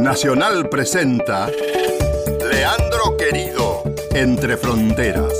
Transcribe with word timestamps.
Nacional 0.00 0.70
presenta 0.70 1.50
Leandro 2.50 3.18
Querido, 3.18 3.82
Entre 4.14 4.56
Fronteras. 4.56 5.30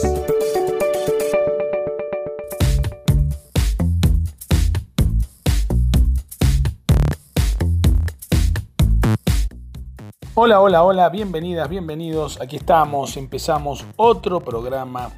Hola, 10.35 10.61
hola, 10.61 10.83
hola, 10.83 11.09
bienvenidas, 11.09 11.67
bienvenidos. 11.71 12.39
Aquí 12.39 12.57
estamos, 12.57 13.17
empezamos 13.17 13.87
otro 13.97 14.41
programa 14.41 15.11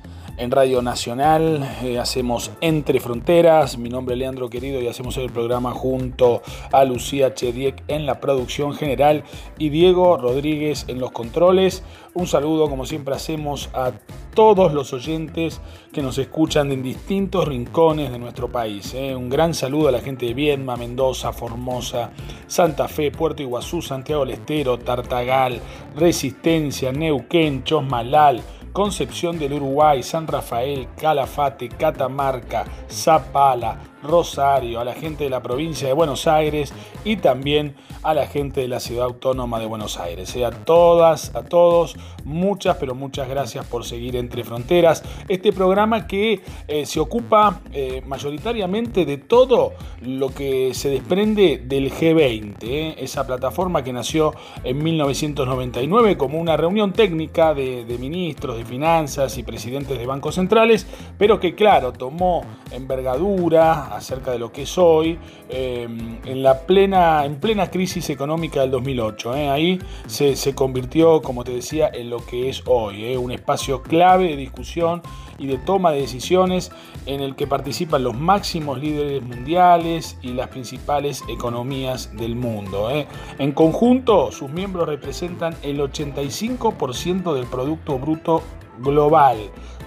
en 0.43 0.51
Radio 0.51 0.83
Nacional. 0.83 1.77
Eh, 1.85 2.01
hacemos 2.01 2.51
Entre 2.61 2.99
Fronteras. 2.99 3.79
Mi 3.79 3.89
nombre 3.89 4.15
es 4.15 4.19
Leandro 4.19 4.51
Querido 4.51 4.81
y 4.81 4.89
hacemos 4.89 5.17
el 5.17 5.31
programa 5.31 5.71
junto 5.71 6.43
a 6.73 6.85
Lucía 6.85 7.33
Chediek 7.33 7.85
en 7.87 8.07
la 8.07 8.19
producción 8.19 8.75
general 8.75 9.23
y 9.57 9.69
Diego 9.69 10.17
Rodríguez 10.17 10.85
en 10.89 10.99
los 10.99 11.13
controles. 11.13 11.85
Un 12.15 12.27
saludo, 12.27 12.69
como 12.69 12.87
siempre 12.87 13.15
hacemos, 13.15 13.71
a 13.73 13.93
todos 14.35 14.73
los 14.73 14.93
oyentes 14.93 15.61
que 15.93 16.03
nos 16.03 16.19
escuchan 16.19 16.73
en 16.73 16.83
distintos 16.83 17.47
rincones 17.47 18.11
de 18.11 18.19
nuestro 18.19 18.51
país. 18.51 18.95
Eh. 18.95 19.15
Un 19.15 19.29
gran 19.29 19.55
saludo 19.55 19.89
a 19.89 19.93
la 19.93 20.01
gente 20.01 20.27
de 20.27 20.35
Viedma, 20.35 20.77
Mendoza, 20.77 21.33
Formosa, 21.33 22.11
Santa 22.49 22.89
Fe, 22.89 23.13
Puerto 23.13 23.43
Iguazú, 23.43 23.81
Santiago 23.81 24.25
del 24.25 24.35
Estero, 24.35 24.79
Tartagal, 24.79 25.61
Resistencia, 25.95 26.91
Neuquén, 26.91 27.63
Chosmalal, 27.63 28.43
Concepción 28.73 29.39
del 29.39 29.53
Uruguay, 29.53 30.03
San 30.03 30.27
Rafael, 30.27 30.89
Calafate, 30.97 31.69
Catamarca, 31.69 32.65
Zapala, 32.91 33.77
Rosario, 34.03 34.81
a 34.81 34.85
la 34.85 34.95
gente 34.95 35.25
de 35.25 35.31
la 35.31 35.43
provincia 35.43 35.87
de 35.87 35.95
Buenos 35.95 36.27
Aires 36.27 36.73
y 37.05 37.17
también 37.17 37.75
a 38.03 38.15
la 38.15 38.27
gente 38.27 38.61
de 38.61 38.69
la 38.69 38.81
ciudad 38.81 39.05
autónoma 39.05 39.61
de 39.61 39.67
Buenos 39.67 39.99
Aires. 39.99 40.37
A 40.37 40.51
todas, 40.51 41.35
a 41.35 41.45
todos, 41.45 41.97
muchas, 42.25 42.77
pero 42.77 42.95
muchas 42.95 43.29
gracias 43.29 43.65
por 43.67 43.85
seguir 43.85 44.17
Entre 44.17 44.45
Fronteras. 44.45 45.03
Este 45.29 45.53
programa 45.53 46.07
que 46.07 46.41
eh, 46.67 46.87
se 46.87 47.01
ocupa 47.01 47.61
eh, 47.73 48.03
mayoritariamente 48.07 49.05
de 49.05 49.19
todo 49.19 49.73
lo 50.01 50.35
que 50.35 50.75
se 50.75 50.91
desprende 50.91 51.63
del 51.65 51.93
G20, 51.93 52.57
¿eh? 52.63 52.95
esa 52.99 53.27
plataforma 53.27 53.85
que 53.85 53.93
nació 53.93 54.35
en 54.65 54.83
1999 54.83 56.17
como 56.17 56.41
una 56.41 56.57
reunión 56.57 56.93
técnica 56.93 57.55
de 57.55 57.97
ministros 58.01 58.57
de 58.57 58.65
finanzas 58.65 59.39
y 59.39 59.43
presidentes 59.43 59.99
de 59.99 60.07
bancos 60.07 60.35
centrales, 60.35 60.87
pero 61.19 61.39
que 61.39 61.55
claro, 61.55 61.93
tomó 61.93 62.45
envergadura, 62.73 63.92
acerca 63.97 64.33
de 64.33 64.39
lo 64.39 64.53
que 64.53 64.63
es 64.63 64.79
hoy, 64.79 65.19
em, 65.49 66.19
en, 66.25 66.43
la 66.43 66.61
plena, 66.67 67.25
en 67.25 67.37
plena 67.37 67.71
crisis 67.71 68.11
económica 68.11 68.61
del 68.61 68.71
2008. 68.71 69.37
¿eh? 69.37 69.51
Ahí 69.51 69.79
se, 70.07 70.55
convirtió, 70.55 71.23
como 71.23 71.45
te 71.45 71.53
decía, 71.53 71.91
en 71.93 72.11
lo 72.11 72.25
que 72.25 72.49
es 72.49 72.63
hoy, 72.67 73.05
¿eh? 73.05 73.19
un 73.19 73.31
espacio 73.31 73.83
clave 73.83 74.29
de 74.29 74.37
discusión 74.37 75.03
y 75.39 75.47
de 75.47 75.59
toma 75.59 75.91
de 75.91 76.01
decisiones 76.01 76.71
en 77.07 77.21
el 77.21 77.35
que 77.35 77.47
participan 77.47 78.05
los 78.05 78.15
máximos 78.15 78.79
líderes 78.79 79.23
mundiales 79.23 80.17
y 80.23 80.29
las 80.29 80.49
principales 80.49 81.23
economías 81.29 82.17
del 82.17 82.37
mundo. 82.37 82.91
¿eh? 82.91 83.07
En 83.39 83.53
conjunto, 83.53 84.31
sus 84.31 84.51
miembros 84.51 84.89
representan 84.89 85.55
el 85.63 85.81
85% 85.81 87.35
del 87.35 87.47
Producto 87.47 87.99
Bruto 87.99 88.43
Global, 88.79 89.39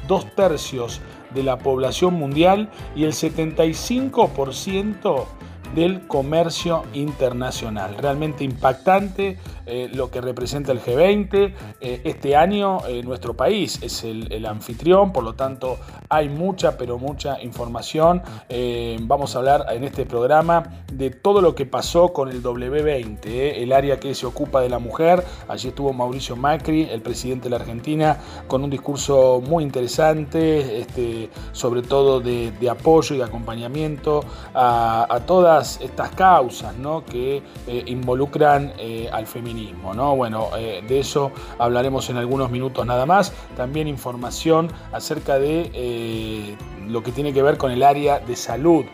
dos 0.07 0.27
tercios 0.35 1.01
de 1.35 1.43
la 1.43 1.59
población 1.59 2.15
mundial 2.15 2.71
y 2.95 3.03
el 3.03 3.11
75% 3.11 5.25
del 5.75 6.07
comercio 6.07 6.83
internacional. 6.93 7.97
Realmente 7.97 8.43
impactante 8.43 9.37
eh, 9.65 9.89
lo 9.91 10.11
que 10.11 10.21
representa 10.21 10.71
el 10.71 10.79
G20. 10.79 11.53
Eh, 11.81 12.01
este 12.03 12.35
año 12.35 12.85
eh, 12.87 13.01
nuestro 13.01 13.33
país 13.33 13.79
es 13.81 14.03
el, 14.03 14.45
anfitrión, 14.45 15.11
por 15.11 15.23
lo 15.23 15.33
tanto 15.33 15.79
hay 16.07 16.29
mucha, 16.29 16.77
pero 16.77 16.99
mucha 16.99 17.41
información. 17.41 18.21
vamos 19.01 19.35
a 19.35 19.39
hablar 19.39 19.65
en 19.71 19.83
este 19.83 20.05
programa 20.05 20.85
de 20.91 21.09
todo 21.09 21.41
lo 21.41 21.55
que 21.55 21.65
pasó 21.65 22.13
con 22.13 22.29
el 22.29 22.43
W20, 22.43 23.25
el 23.25 23.71
área 23.71 23.99
que 23.99 24.13
se 24.13 24.27
ocupa 24.27 24.61
de 24.61 24.69
la 24.69 24.77
mujer. 24.77 25.23
Allí 25.47 25.69
estuvo 25.69 25.93
Mauricio 25.93 26.35
Macri, 26.35 26.83
el 26.91 27.01
presidente 27.01 27.45
de 27.45 27.49
la 27.51 27.55
Argentina, 27.55 28.17
con 28.47 28.63
un 28.63 28.69
discurso 28.69 29.41
muy 29.43 29.63
interesante, 29.63 30.81
este, 30.81 31.29
sobre 31.53 31.81
todo 31.81 32.19
de, 32.19 32.53
apoyo 32.69 33.15
y 33.15 33.21
acompañamiento 33.21 34.23
a, 34.53 35.21
todas 35.25 35.79
estas 35.81 36.09
causas 36.11 36.75
¿no? 36.77 37.03
que 37.05 37.41
involucran 37.85 38.73
al 39.11 39.25
feminismo 39.27 39.54
¿no? 39.95 40.15
Bueno, 40.15 40.49
eh, 40.57 40.83
de 40.87 40.99
eso 40.99 41.31
hablaremos 41.57 42.09
en 42.09 42.17
algunos 42.17 42.51
minutos 42.51 42.85
nada 42.85 43.05
más. 43.05 43.33
También 43.55 43.87
información 43.87 44.69
acerca 44.91 45.39
de 45.39 45.71
eh, 45.73 46.55
lo 46.87 47.03
que 47.03 47.11
tiene 47.11 47.33
que 47.33 47.41
ver 47.41 47.57
con 47.57 47.71
el 47.71 47.83
área 47.83 48.19
de 48.19 48.35
salud 48.35 48.85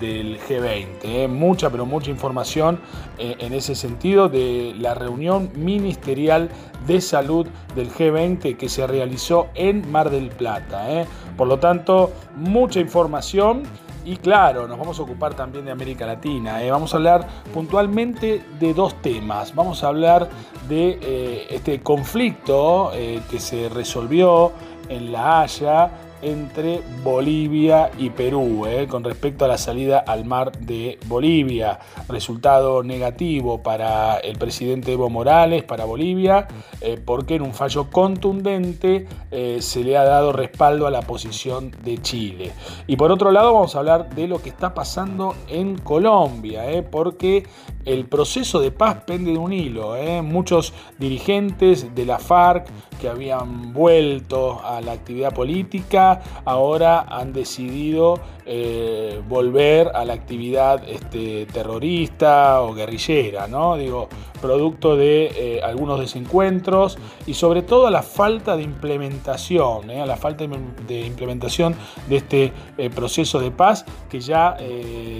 del 0.00 0.40
G20. 0.40 0.86
¿eh? 1.02 1.28
Mucha, 1.28 1.68
pero 1.70 1.84
mucha 1.84 2.10
información 2.10 2.80
en 3.18 3.52
ese 3.52 3.74
sentido 3.74 4.30
de 4.30 4.74
la 4.78 4.94
reunión 4.94 5.50
ministerial 5.56 6.48
de 6.86 7.02
salud 7.02 7.46
del 7.74 7.90
G20 7.90 8.56
que 8.56 8.68
se 8.70 8.86
realizó 8.86 9.48
en 9.54 9.90
Mar 9.92 10.08
del 10.08 10.30
Plata. 10.30 11.04
Por 11.36 11.48
lo 11.48 11.58
tanto, 11.58 12.12
mucha 12.34 12.80
información. 12.80 13.64
Y 14.04 14.16
claro, 14.16 14.66
nos 14.66 14.78
vamos 14.78 14.98
a 14.98 15.02
ocupar 15.02 15.34
también 15.34 15.66
de 15.66 15.70
América 15.70 16.06
Latina. 16.06 16.62
¿eh? 16.62 16.70
Vamos 16.70 16.94
a 16.94 16.96
hablar 16.96 17.26
puntualmente 17.52 18.42
de 18.58 18.72
dos 18.72 18.94
temas. 19.02 19.54
Vamos 19.54 19.84
a 19.84 19.88
hablar 19.88 20.28
de 20.68 20.98
eh, 21.02 21.46
este 21.50 21.80
conflicto 21.80 22.92
eh, 22.94 23.20
que 23.30 23.38
se 23.38 23.68
resolvió 23.68 24.52
en 24.88 25.12
La 25.12 25.42
Haya 25.42 25.90
entre 26.22 26.82
Bolivia 27.02 27.90
y 27.98 28.10
Perú 28.10 28.66
eh, 28.66 28.86
con 28.88 29.04
respecto 29.04 29.44
a 29.44 29.48
la 29.48 29.58
salida 29.58 29.98
al 29.98 30.24
mar 30.24 30.52
de 30.58 30.98
Bolivia. 31.06 31.78
Resultado 32.08 32.82
negativo 32.82 33.62
para 33.62 34.18
el 34.18 34.38
presidente 34.38 34.92
Evo 34.92 35.08
Morales, 35.10 35.62
para 35.64 35.84
Bolivia, 35.84 36.48
eh, 36.80 37.00
porque 37.04 37.36
en 37.36 37.42
un 37.42 37.54
fallo 37.54 37.90
contundente 37.90 39.06
eh, 39.30 39.58
se 39.60 39.84
le 39.84 39.96
ha 39.96 40.04
dado 40.04 40.32
respaldo 40.32 40.86
a 40.86 40.90
la 40.90 41.02
posición 41.02 41.70
de 41.82 41.98
Chile. 41.98 42.52
Y 42.86 42.96
por 42.96 43.10
otro 43.10 43.30
lado 43.30 43.54
vamos 43.54 43.74
a 43.74 43.78
hablar 43.78 44.14
de 44.14 44.28
lo 44.28 44.40
que 44.42 44.50
está 44.50 44.74
pasando 44.74 45.34
en 45.48 45.78
Colombia, 45.78 46.64
porque 46.90 47.46
el 47.84 48.06
proceso 48.06 48.60
de 48.60 48.70
paz 48.70 49.04
pende 49.06 49.32
de 49.32 49.38
un 49.38 49.52
hilo. 49.52 49.94
Muchos 50.22 50.72
dirigentes 50.98 51.94
de 51.94 52.04
la 52.04 52.18
FARC 52.18 52.66
que 53.00 53.08
habían 53.08 53.72
vuelto 53.72 54.60
a 54.64 54.80
la 54.80 54.92
actividad 54.92 55.32
política, 55.32 56.20
ahora 56.44 57.00
han 57.08 57.32
decidido 57.32 58.20
eh, 58.52 59.22
volver 59.28 59.92
a 59.94 60.04
la 60.04 60.12
actividad 60.12 60.82
este, 60.88 61.46
terrorista 61.46 62.62
o 62.62 62.74
guerrillera. 62.74 63.46
Digo, 63.78 64.08
producto 64.42 64.96
de 64.96 65.26
eh, 65.36 65.60
algunos 65.62 66.00
desencuentros 66.00 66.98
y 67.28 67.34
sobre 67.34 67.62
todo 67.62 67.86
a 67.86 67.92
la 67.92 68.02
falta 68.02 68.56
de 68.56 68.64
implementación, 68.64 69.88
¿eh? 69.90 70.04
la 70.04 70.16
falta 70.16 70.44
de 70.48 71.06
implementación 71.06 71.76
de 72.08 72.16
este 72.16 72.52
proceso 72.92 73.38
de 73.38 73.52
paz 73.52 73.84
que 74.08 74.18
ya 74.18 74.56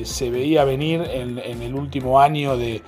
se 0.02 0.30
veía 0.30 0.64
venir 0.64 1.02
en, 1.12 1.38
el 1.38 1.74
último 1.76 2.18
año 2.18 2.56
de, 2.56 2.82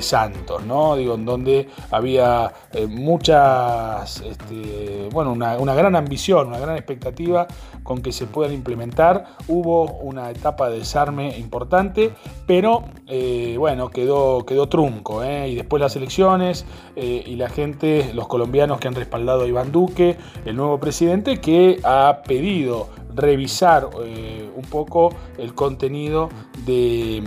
Santos. 0.00 0.62
Digo, 0.96 1.14
en 1.16 1.24
donde 1.24 1.68
había 1.90 2.52
muchas, 2.88 4.20
este, 4.20 5.08
bueno, 5.10 5.32
una, 5.32 5.74
gran 5.74 5.96
ambición, 5.96 6.48
una 6.48 6.60
gran 6.60 6.76
expectativa 6.76 7.48
con 7.82 8.02
que 8.02 8.12
se 8.12 8.26
puedan 8.26 8.52
implementar. 8.52 9.36
Una 9.64 10.30
etapa 10.30 10.68
de 10.68 10.78
desarme 10.78 11.36
importante, 11.38 12.12
pero 12.46 12.84
eh, 13.06 13.56
bueno, 13.58 13.90
quedó, 13.90 14.44
quedó 14.44 14.68
trunco. 14.68 15.22
¿eh? 15.22 15.48
Y 15.48 15.54
después 15.54 15.80
las 15.80 15.96
elecciones 15.96 16.64
eh, 16.96 17.22
y 17.26 17.36
la 17.36 17.48
gente, 17.48 18.12
los 18.14 18.28
colombianos 18.28 18.78
que 18.78 18.88
han 18.88 18.94
respaldado 18.94 19.42
a 19.42 19.46
Iván 19.46 19.72
Duque, 19.72 20.16
el 20.44 20.56
nuevo 20.56 20.78
presidente, 20.78 21.40
que 21.40 21.80
ha 21.84 22.22
pedido 22.26 22.88
revisar 23.14 23.88
un 23.94 24.62
poco 24.70 25.10
el 25.38 25.54
contenido 25.54 26.28
de, 26.64 27.22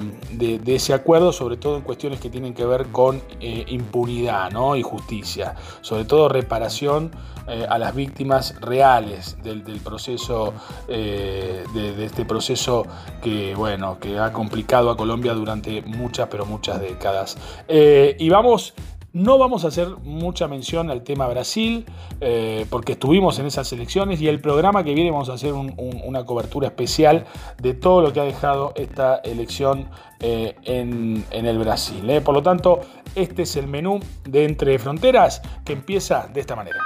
ese 0.66 0.94
acuerdo, 0.94 1.32
sobre 1.32 1.58
todo 1.58 1.78
en 1.78 1.82
cuestiones 1.82 2.20
que 2.20 2.30
tienen 2.30 2.54
que 2.54 2.66
ver 2.66 2.88
con 2.88 3.22
impunidad 3.40 4.52
¿no? 4.52 4.76
y 4.76 4.82
justicia, 4.82 5.56
sobre 5.82 6.06
todo 6.06 6.30
reparación 6.30 7.12
eh, 7.50 7.66
a 7.70 7.78
las 7.78 7.96
víctimas 7.96 8.60
reales 8.60 9.38
del, 9.42 9.64
proceso, 9.80 10.54
eh, 10.90 11.64
de, 11.74 12.04
este 12.04 12.26
proceso 12.26 12.86
que, 13.22 13.56
bueno, 13.56 14.00
que 14.00 14.20
ha 14.20 14.34
complicado 14.34 14.90
a 14.90 14.98
Colombia 14.98 15.34
durante 15.34 15.82
muchas, 15.82 16.28
pero 16.30 16.46
muchas 16.46 16.82
décadas. 16.82 17.38
Eh, 17.70 18.18
y 18.20 18.28
vamos 18.28 18.74
No 19.18 19.40
vamos 19.40 19.66
a 19.66 19.70
hacer 19.70 19.88
mucha 20.04 20.48
mención 20.48 20.92
al 20.92 21.02
tema 21.02 21.28
Brasil, 21.28 21.88
eh, 22.22 22.68
porque 22.70 22.92
estuvimos 22.92 23.40
en 23.40 23.48
esas 23.48 23.74
elecciones 23.74 24.22
y 24.22 24.28
el 24.28 24.40
programa 24.40 24.84
que 24.84 24.94
viene 24.94 25.10
vamos 25.10 25.30
a 25.30 25.34
hacer 25.34 25.54
una 25.54 26.24
cobertura 26.24 26.68
especial 26.68 27.26
de 27.60 27.74
todo 27.74 28.04
lo 28.04 28.14
que 28.14 28.20
ha 28.20 28.26
dejado 28.26 28.74
esta 28.76 29.16
elección 29.16 29.90
eh, 30.20 30.56
en, 30.66 31.26
el 31.32 31.58
Brasil. 31.58 32.08
¿eh? 32.08 32.22
Por 32.22 32.36
lo 32.36 32.44
tanto, 32.44 32.82
este 33.16 33.42
es 33.42 33.56
el 33.56 33.66
menú 33.66 34.00
de 34.24 34.46
Entre 34.46 34.78
Fronteras 34.78 35.42
que 35.66 35.74
empieza 35.74 36.30
de 36.32 36.42
esta 36.42 36.56
manera. 36.56 36.78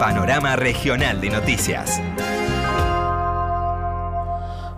Panorama 0.00 0.56
Regional 0.56 1.20
de 1.20 1.30
Noticias. 1.30 2.02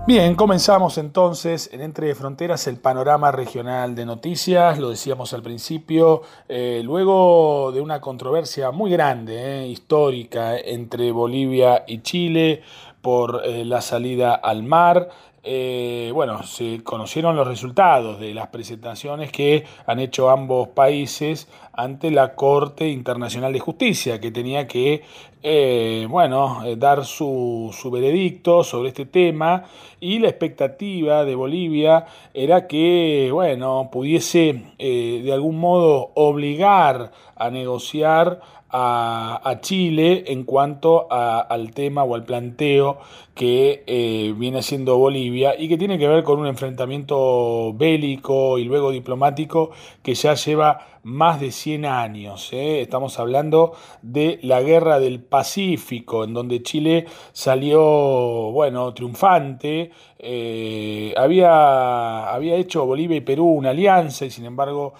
Bien, 0.07 0.35
comenzamos 0.35 0.97
entonces 0.97 1.69
en 1.73 1.83
Entre 1.83 2.15
Fronteras 2.15 2.67
el 2.67 2.79
panorama 2.79 3.31
regional 3.31 3.95
de 3.95 4.07
noticias, 4.07 4.79
lo 4.79 4.89
decíamos 4.89 5.35
al 5.35 5.43
principio, 5.43 6.23
eh, 6.49 6.81
luego 6.83 7.71
de 7.71 7.83
una 7.83 8.01
controversia 8.01 8.71
muy 8.71 8.91
grande, 8.91 9.67
histórica, 9.69 10.59
entre 10.59 11.13
Bolivia 11.13 11.85
y 11.87 12.01
Chile 12.01 12.63
por 13.03 13.47
la 13.47 13.81
salida 13.83 14.35
al 14.35 14.63
mar, 14.63 15.11
eh, 15.43 16.11
bueno, 16.13 16.43
se 16.43 16.83
conocieron 16.85 17.35
los 17.35 17.49
resultados 17.49 18.21
de 18.21 18.35
las 18.35 18.49
presentaciones 18.49 19.33
que 19.33 19.65
han 19.87 19.99
hecho 19.99 20.29
ambos 20.29 20.69
países 20.69 21.49
ante 21.73 22.11
la 22.11 22.35
Corte 22.35 22.89
Internacional 22.89 23.51
de 23.53 23.61
Justicia, 23.61 24.21
que 24.21 24.31
tenía 24.31 24.67
que, 24.67 25.03
eh, 25.43 26.07
bueno, 26.11 26.63
eh, 26.67 26.77
dar 26.77 27.07
su, 27.07 27.71
su, 27.73 27.91
veredicto 27.91 28.63
sobre 28.65 28.91
este 28.91 29.07
tema 29.07 29.65
y 29.99 30.19
la 30.19 30.29
expectativa 30.29 31.25
de 31.25 31.35
Bolivia 31.35 32.05
era 32.35 32.67
que, 32.67 33.31
bueno, 33.33 33.89
pudiese 33.91 34.75
de 34.79 35.33
algún 35.33 35.59
modo 35.59 36.13
obligar 36.17 37.13
a 37.35 37.51
negociar 37.51 38.41
a, 38.73 39.59
Chile 39.61 40.25
en 40.29 40.45
cuanto 40.45 41.09
al 41.11 41.73
tema 41.73 42.05
o 42.05 42.15
al 42.15 42.25
planteo 42.25 42.99
que 43.41 43.85
eh, 43.87 44.35
viene 44.37 44.63
siendo 44.63 44.99
Bolivia 44.99 45.59
y 45.59 45.67
que 45.67 45.79
tiene 45.79 45.99
que 45.99 46.07
ver 46.07 46.23
con 46.23 46.41
un 46.41 46.47
enfrentamiento 46.47 47.73
bélico 47.73 48.59
y 48.59 48.65
luego 48.65 48.91
diplomático 48.91 49.71
que 50.03 50.13
ya 50.13 50.35
lleva 50.35 50.87
más 51.05 51.41
de 51.41 51.51
100 51.51 51.87
años. 51.87 52.53
¿eh? 52.53 52.83
Estamos 52.83 53.19
hablando 53.19 53.73
de 54.03 54.39
la 54.43 54.61
guerra 54.61 55.01
del 55.01 55.21
Pacífico, 55.21 56.25
en 56.25 56.35
donde 56.35 56.63
Chile 56.63 57.07
salió, 57.33 57.81
bueno, 57.81 58.93
triunfante. 58.93 59.91
Eh, 60.19 61.15
había, 61.17 62.31
había 62.31 62.57
hecho 62.57 62.85
Bolivia 62.85 63.17
y 63.17 63.23
Perú 63.23 63.47
una 63.47 63.71
alianza 63.71 64.27
y 64.27 64.31
sin 64.31 64.45
embargo, 64.45 64.93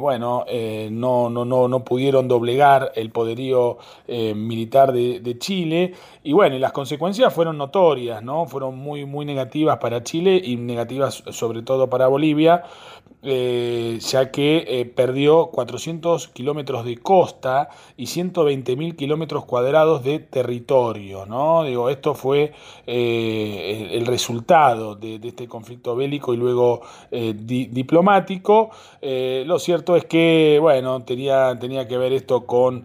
bueno, 0.00 0.44
no, 0.90 1.30
no, 1.30 1.44
no, 1.44 1.68
no, 1.68 1.84
pudieron 1.84 2.26
doblegar 2.26 2.90
el 2.96 3.12
poderío 3.12 3.78
militar 4.34 4.92
de, 4.92 5.20
de, 5.20 5.38
Chile. 5.38 5.94
Y 6.24 6.32
bueno, 6.32 6.56
y 6.56 6.58
las 6.58 6.72
consecuencias 6.72 7.32
fueron 7.32 7.56
notorias, 7.56 7.77
¿no? 8.22 8.46
Fueron 8.46 8.76
muy, 8.76 9.04
muy 9.04 9.24
negativas 9.24 9.78
para 9.78 10.02
Chile 10.02 10.40
y 10.42 10.56
negativas 10.56 11.22
sobre 11.30 11.62
todo 11.62 11.88
para 11.88 12.08
Bolivia. 12.08 12.64
Eh, 13.20 13.98
ya 14.00 14.30
que 14.30 14.64
eh, 14.68 14.84
perdió 14.84 15.46
400 15.46 16.28
kilómetros 16.28 16.84
de 16.84 16.98
costa 16.98 17.68
y 17.96 18.04
120.000 18.04 18.94
kilómetros 18.94 19.44
cuadrados 19.44 20.04
de 20.04 20.20
territorio. 20.20 21.26
¿no? 21.26 21.64
Digo, 21.64 21.90
esto 21.90 22.14
fue 22.14 22.52
eh, 22.86 23.88
el, 23.90 24.06
resultado 24.06 24.94
de, 24.94 25.18
este 25.20 25.48
conflicto 25.48 25.96
bélico 25.96 26.32
y 26.32 26.36
luego 26.36 26.82
diplomático. 27.10 28.70
lo 29.02 29.58
cierto 29.58 29.96
es 29.96 30.04
que 30.04 30.58
bueno, 30.60 31.02
tenía, 31.02 31.58
tenía 31.58 31.88
que 31.88 31.98
ver 31.98 32.12
esto 32.12 32.46
con 32.46 32.84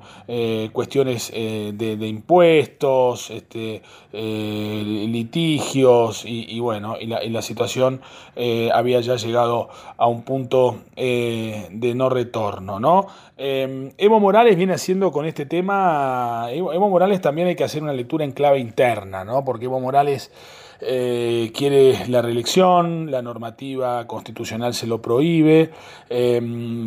cuestiones 0.72 1.32
de, 1.32 2.08
impuestos, 2.08 3.30
este, 3.30 3.84
litigios 4.12 6.24
y, 6.26 6.60
bueno, 6.60 6.96
la, 7.02 7.24
y 7.24 7.30
la 7.30 7.44
situación 7.44 8.02
había 8.74 9.00
ya 9.02 9.16
llegado 9.16 9.70
a 9.98 10.08
un 10.08 10.23
punto 10.24 10.78
eh, 10.96 11.68
de 11.72 11.96
no 11.96 12.10
retorno, 12.10 12.80
¿no? 12.80 13.08
Eh, 13.38 13.94
Evo 13.98 14.20
Morales 14.20 14.56
viene 14.58 14.74
haciendo 14.74 15.12
con 15.12 15.26
este 15.26 15.46
tema, 15.46 16.48
Evo, 16.52 16.90
Morales 16.90 17.22
también 17.22 17.48
hay 17.48 17.56
que 17.56 17.64
hacer 17.64 17.84
una 17.84 17.94
lectura 17.94 18.26
en 18.26 18.32
clave 18.32 18.60
interna, 18.60 19.24
¿no? 19.24 19.44
Porque 19.44 19.66
Evo 19.66 19.80
Morales 19.80 20.32
eh, 20.82 21.52
quiere 21.56 22.08
la 22.08 22.22
reelección, 22.22 23.12
la 23.12 23.22
normativa 23.22 24.06
constitucional 24.08 24.74
se 24.74 24.88
lo 24.88 25.02
prohíbe, 25.02 25.72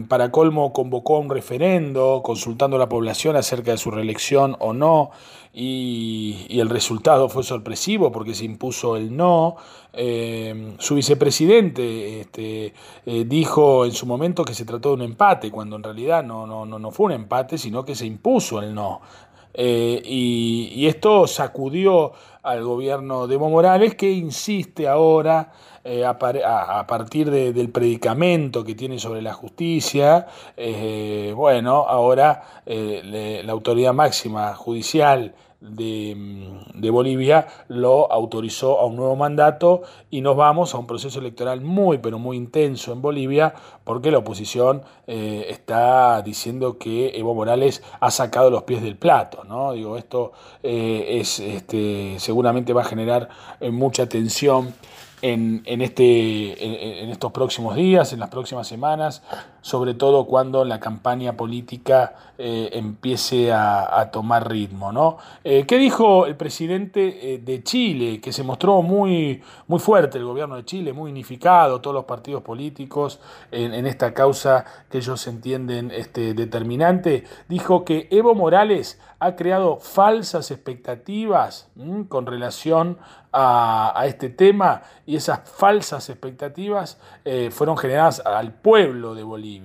para 0.08 0.30
colmo 0.30 0.72
convocó 0.72 1.18
un 1.18 1.30
referendo 1.30 2.20
consultando 2.22 2.76
a 2.76 2.78
la 2.78 2.88
población 2.88 3.36
acerca 3.36 3.72
de 3.72 3.78
su 3.78 3.90
reelección 3.90 4.56
o 4.60 4.72
no, 4.72 5.10
y, 5.58 6.60
el 6.60 6.68
resultado 6.68 7.30
fue 7.30 7.42
sorpresivo 7.42 8.12
porque 8.12 8.34
se 8.34 8.44
impuso 8.44 8.94
el 8.96 9.16
no. 9.16 9.56
Eh, 9.98 10.74
su 10.78 10.94
vicepresidente 10.94 12.20
este, 12.20 12.74
eh, 13.06 13.24
dijo 13.24 13.86
en 13.86 13.92
su 13.92 14.04
momento 14.04 14.44
que 14.44 14.52
se 14.52 14.66
trató 14.66 14.90
de 14.90 14.94
un 14.96 15.02
empate, 15.02 15.50
cuando 15.50 15.76
en 15.76 15.82
realidad 15.82 16.22
no, 16.22 16.46
no, 16.46 16.66
no, 16.66 16.90
fue 16.90 17.06
un 17.06 17.12
empate, 17.12 17.56
sino 17.56 17.82
que 17.82 17.94
se 17.94 18.04
impuso 18.04 18.60
el 18.60 18.74
no. 18.74 19.00
Eh, 19.54 20.02
y, 20.04 20.86
esto 20.86 21.26
sacudió 21.26 22.12
al 22.42 22.62
gobierno 22.62 23.26
de 23.26 23.36
Evo 23.36 23.48
Morales, 23.48 23.94
que 23.94 24.10
insiste 24.12 24.86
ahora 24.86 25.50
a, 26.04 26.86
partir 26.86 27.30
del 27.30 27.70
predicamento 27.70 28.64
que 28.64 28.74
tiene 28.74 28.98
sobre 28.98 29.22
la 29.22 29.32
justicia. 29.32 30.26
bueno, 31.34 31.86
ahora 31.88 32.42
la 32.66 33.52
autoridad 33.52 33.92
máxima 33.92 34.54
judicial 34.54 35.34
de, 35.60 36.90
Bolivia 36.90 37.46
lo 37.68 38.10
autorizó 38.12 38.78
a 38.80 38.86
un 38.86 38.96
nuevo 38.96 39.16
mandato 39.16 39.82
y 40.10 40.20
nos 40.20 40.36
vamos 40.36 40.74
a 40.74 40.78
un 40.78 40.86
proceso 40.86 41.18
electoral 41.18 41.60
muy, 41.60 41.98
pero 41.98 42.18
muy 42.18 42.36
intenso 42.36 42.92
en 42.92 43.02
Bolivia 43.02 43.54
porque 43.84 44.10
la 44.10 44.18
oposición 44.18 44.82
eh, 45.06 45.46
está 45.48 46.22
diciendo 46.22 46.78
que 46.78 47.16
Evo 47.18 47.34
Morales 47.34 47.82
ha 48.00 48.10
sacado 48.10 48.50
los 48.50 48.62
pies 48.62 48.82
del 48.82 48.96
plato. 48.96 49.44
¿no? 49.44 49.72
Digo, 49.72 49.96
esto 49.96 50.32
eh, 50.62 51.18
es, 51.20 51.40
este, 51.40 52.16
seguramente 52.18 52.72
va 52.72 52.82
a 52.82 52.86
generar 52.86 53.28
eh, 53.60 53.70
mucha 53.70 54.08
tensión 54.08 54.74
en, 55.32 55.62
en, 55.64 55.80
este, 55.80 57.02
en, 57.02 57.10
estos 57.10 57.32
próximos 57.32 57.74
días, 57.76 58.12
en 58.12 58.20
las 58.20 58.28
próximas 58.28 58.66
semanas, 58.66 59.22
sobre 59.66 59.94
todo 59.94 60.26
cuando 60.26 60.64
la 60.64 60.78
campaña 60.78 61.32
política 61.32 62.14
eh, 62.38 62.68
empiece 62.74 63.50
a, 63.50 64.10
tomar 64.12 64.48
ritmo. 64.48 64.92
¿no? 64.92 65.16
Eh, 65.42 65.64
¿Qué 65.66 65.78
dijo 65.78 66.26
el 66.26 66.36
presidente 66.36 67.34
eh, 67.34 67.38
de 67.38 67.64
Chile, 67.64 68.20
que 68.20 68.30
se 68.30 68.44
mostró 68.44 68.82
muy, 68.82 69.42
muy 69.66 69.80
fuerte, 69.80 70.18
el 70.18 70.24
gobierno 70.24 70.54
de 70.56 70.64
Chile, 70.64 70.92
muy 70.92 71.10
unificado, 71.10 71.80
todos 71.80 71.94
los 71.94 72.04
partidos 72.04 72.42
políticos 72.42 73.18
en, 73.50 73.86
esta 73.86 74.14
causa 74.14 74.64
que 74.88 74.98
ellos 74.98 75.26
entienden 75.26 75.90
este, 75.90 76.34
determinante? 76.34 77.24
Dijo 77.48 77.84
que 77.84 78.06
Evo 78.10 78.34
Morales 78.34 79.00
ha 79.18 79.34
creado 79.34 79.78
falsas 79.78 80.50
expectativas 80.50 81.70
con 82.08 82.26
relación 82.26 82.98
a, 83.32 84.04
este 84.06 84.28
tema 84.28 84.82
y 85.06 85.16
esas 85.16 85.40
falsas 85.48 86.08
expectativas 86.10 86.98
fueron 87.50 87.76
generadas 87.76 88.20
al 88.24 88.52
pueblo 88.52 89.14
de 89.14 89.22
Bolivia, 89.22 89.55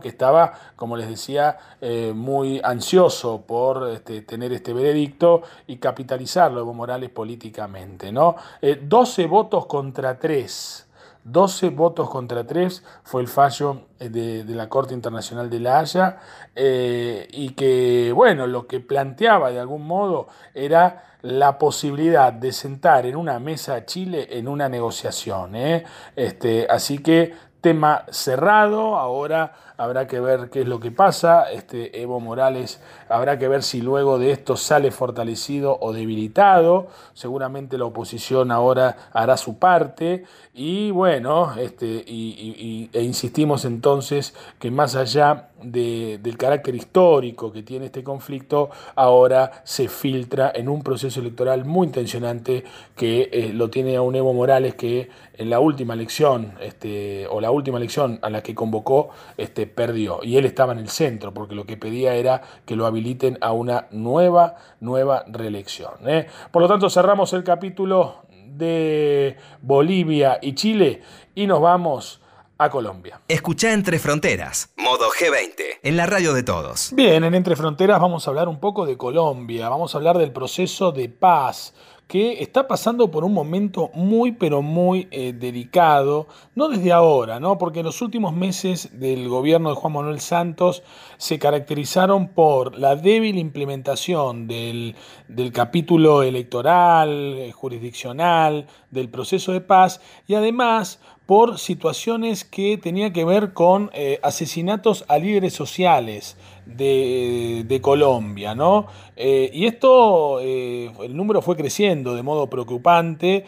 que 0.00 0.08
estaba, 0.08 0.52
como 0.76 0.96
les 0.96 1.08
decía, 1.08 1.56
eh, 1.80 2.12
muy 2.14 2.60
ansioso 2.62 3.42
por 3.46 3.88
este, 3.88 4.22
tener 4.22 4.52
este 4.52 4.72
veredicto 4.72 5.42
y 5.66 5.76
capitalizarlo 5.76 6.60
Evo 6.60 6.74
Morales 6.74 7.10
políticamente. 7.10 8.12
¿no? 8.12 8.36
12 8.60 9.22
eh, 9.22 9.26
votos 9.26 9.66
contra 9.66 10.18
3. 10.18 10.84
12 11.24 11.70
votos 11.70 12.08
contra 12.08 12.46
3 12.46 12.82
fue 13.02 13.20
el 13.20 13.28
fallo 13.28 13.82
de, 13.98 14.44
la 14.46 14.68
Corte 14.68 14.94
Internacional 14.94 15.50
de 15.50 15.60
la 15.60 15.80
Haya 15.80 16.18
y 16.54 17.50
que, 17.50 18.12
bueno, 18.14 18.46
lo 18.46 18.66
que 18.66 18.80
planteaba 18.80 19.50
de 19.50 19.60
algún 19.60 19.86
modo 19.86 20.28
era 20.54 21.08
la 21.22 21.58
posibilidad 21.58 22.32
de 22.32 22.52
sentar 22.52 23.06
en 23.06 23.16
una 23.16 23.38
mesa 23.38 23.74
a 23.74 23.84
Chile 23.84 24.28
en 24.30 24.46
una 24.46 24.68
negociación. 24.68 25.56
¿eh? 25.56 25.84
Este, 26.14 26.66
así 26.68 26.98
que 26.98 27.34
tema 27.60 28.04
cerrado, 28.10 28.96
ahora 28.96 29.52
habrá 29.78 30.08
que 30.08 30.18
ver 30.18 30.50
qué 30.50 30.62
es 30.62 30.68
lo 30.68 30.80
que 30.80 30.90
pasa, 30.90 31.50
este 31.52 32.02
Evo 32.02 32.18
Morales 32.18 32.80
habrá 33.08 33.38
que 33.38 33.46
ver 33.46 33.62
si 33.62 33.80
luego 33.80 34.18
de 34.18 34.32
esto 34.32 34.56
sale 34.56 34.90
fortalecido 34.90 35.78
o 35.80 35.92
debilitado, 35.92 36.88
seguramente 37.14 37.78
la 37.78 37.84
oposición 37.84 38.50
ahora 38.50 39.08
hará 39.12 39.36
su 39.36 39.58
parte. 39.58 40.24
Y 40.52 40.90
bueno, 40.90 41.54
este, 41.56 41.86
y, 41.86 42.90
e 42.92 43.02
insistimos 43.02 43.64
entonces 43.64 44.34
que 44.58 44.72
más 44.72 44.96
allá 44.96 45.50
del 45.62 46.36
carácter 46.36 46.74
histórico 46.74 47.52
que 47.52 47.62
tiene 47.62 47.86
este 47.86 48.04
conflicto 48.04 48.70
ahora 48.94 49.62
se 49.64 49.88
filtra 49.88 50.52
en 50.54 50.68
un 50.68 50.82
proceso 50.82 51.20
electoral 51.20 51.64
muy 51.64 51.86
intencionante 51.86 52.64
que 52.96 53.28
eh, 53.32 53.52
lo 53.52 53.70
tiene 53.70 53.96
a 53.96 54.02
un 54.02 54.14
Evo 54.14 54.32
Morales 54.32 54.74
que 54.74 55.08
en 55.34 55.50
la 55.50 55.60
última 55.60 55.94
elección 55.94 56.54
este, 56.60 57.26
o 57.28 57.40
la 57.40 57.50
última 57.50 57.78
elección 57.78 58.18
a 58.22 58.30
la 58.30 58.42
que 58.42 58.54
convocó 58.54 59.10
este, 59.36 59.67
perdió 59.68 60.20
y 60.22 60.36
él 60.36 60.44
estaba 60.44 60.72
en 60.72 60.78
el 60.78 60.88
centro 60.88 61.32
porque 61.32 61.54
lo 61.54 61.66
que 61.66 61.76
pedía 61.76 62.14
era 62.14 62.42
que 62.64 62.76
lo 62.76 62.86
habiliten 62.86 63.38
a 63.40 63.52
una 63.52 63.86
nueva 63.90 64.56
nueva 64.80 65.24
reelección. 65.28 65.94
¿eh? 66.06 66.26
Por 66.50 66.62
lo 66.62 66.68
tanto 66.68 66.90
cerramos 66.90 67.32
el 67.32 67.44
capítulo 67.44 68.22
de 68.44 69.36
Bolivia 69.62 70.38
y 70.42 70.54
Chile 70.54 71.02
y 71.34 71.46
nos 71.46 71.60
vamos 71.60 72.20
a 72.58 72.70
Colombia. 72.70 73.20
Escucha 73.28 73.72
Entre 73.72 74.00
Fronteras, 74.00 74.72
modo 74.76 75.08
G20, 75.10 75.78
en 75.82 75.96
la 75.96 76.06
radio 76.06 76.34
de 76.34 76.42
todos. 76.42 76.92
Bien, 76.92 77.22
en 77.22 77.34
Entre 77.34 77.54
Fronteras 77.54 78.00
vamos 78.00 78.26
a 78.26 78.30
hablar 78.30 78.48
un 78.48 78.58
poco 78.58 78.84
de 78.84 78.96
Colombia, 78.96 79.68
vamos 79.68 79.94
a 79.94 79.98
hablar 79.98 80.18
del 80.18 80.32
proceso 80.32 80.90
de 80.90 81.08
paz 81.08 81.74
que 82.08 82.42
está 82.42 82.66
pasando 82.66 83.10
por 83.10 83.22
un 83.22 83.34
momento 83.34 83.90
muy 83.92 84.32
pero 84.32 84.62
muy 84.62 85.08
eh, 85.10 85.34
delicado, 85.34 86.26
no 86.54 86.68
desde 86.68 86.90
ahora, 86.90 87.38
¿no? 87.38 87.58
porque 87.58 87.82
los 87.82 88.00
últimos 88.00 88.34
meses 88.34 88.98
del 88.98 89.28
gobierno 89.28 89.68
de 89.68 89.76
Juan 89.76 89.92
Manuel 89.92 90.18
Santos 90.18 90.82
se 91.18 91.38
caracterizaron 91.38 92.28
por 92.28 92.78
la 92.78 92.96
débil 92.96 93.36
implementación 93.36 94.48
del, 94.48 94.96
del 95.28 95.52
capítulo 95.52 96.22
electoral, 96.22 97.34
eh, 97.36 97.52
jurisdiccional, 97.52 98.66
del 98.90 99.10
proceso 99.10 99.52
de 99.52 99.60
paz 99.60 100.00
y 100.26 100.34
además 100.34 101.00
por 101.28 101.58
situaciones 101.58 102.42
que 102.42 102.78
tenían 102.78 103.12
que 103.12 103.22
ver 103.22 103.52
con 103.52 103.90
eh, 103.92 104.18
asesinatos 104.22 105.04
a 105.08 105.18
líderes 105.18 105.52
sociales 105.52 106.38
de, 106.64 107.80
Colombia, 107.82 108.54
¿no? 108.54 108.86
Eh, 109.16 109.50
y 109.52 109.66
esto, 109.66 110.40
eh, 110.40 110.90
el 111.02 111.16
número 111.16 111.40
fue 111.42 111.56
creciendo 111.56 112.14
de 112.14 112.22
modo 112.22 112.48
preocupante, 112.50 113.46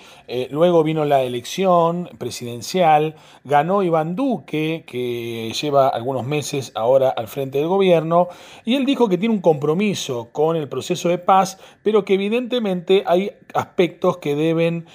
luego 0.50 0.82
vino 0.82 1.04
la 1.04 1.22
elección 1.22 2.08
presidencial, 2.18 3.16
ganó 3.44 3.82
Iván 3.82 4.14
Duque, 4.14 4.84
que 4.86 5.52
lleva 5.60 5.88
algunos 5.88 6.24
meses 6.24 6.72
ahora 6.74 7.10
al 7.10 7.28
frente 7.28 7.58
del 7.58 7.68
gobierno, 7.68 8.28
y 8.64 8.76
él 8.76 8.86
dijo 8.86 9.08
que 9.08 9.18
tiene 9.18 9.34
un 9.34 9.42
compromiso 9.42 10.30
con 10.32 10.56
el 10.56 10.68
proceso 10.68 11.08
de 11.08 11.18
paz, 11.18 11.58
pero 11.82 12.04
que 12.04 12.14
evidentemente 12.14 13.04
hay 13.06 13.32
aspectos 13.52 14.18
que 14.18 14.34
deben 14.34 14.86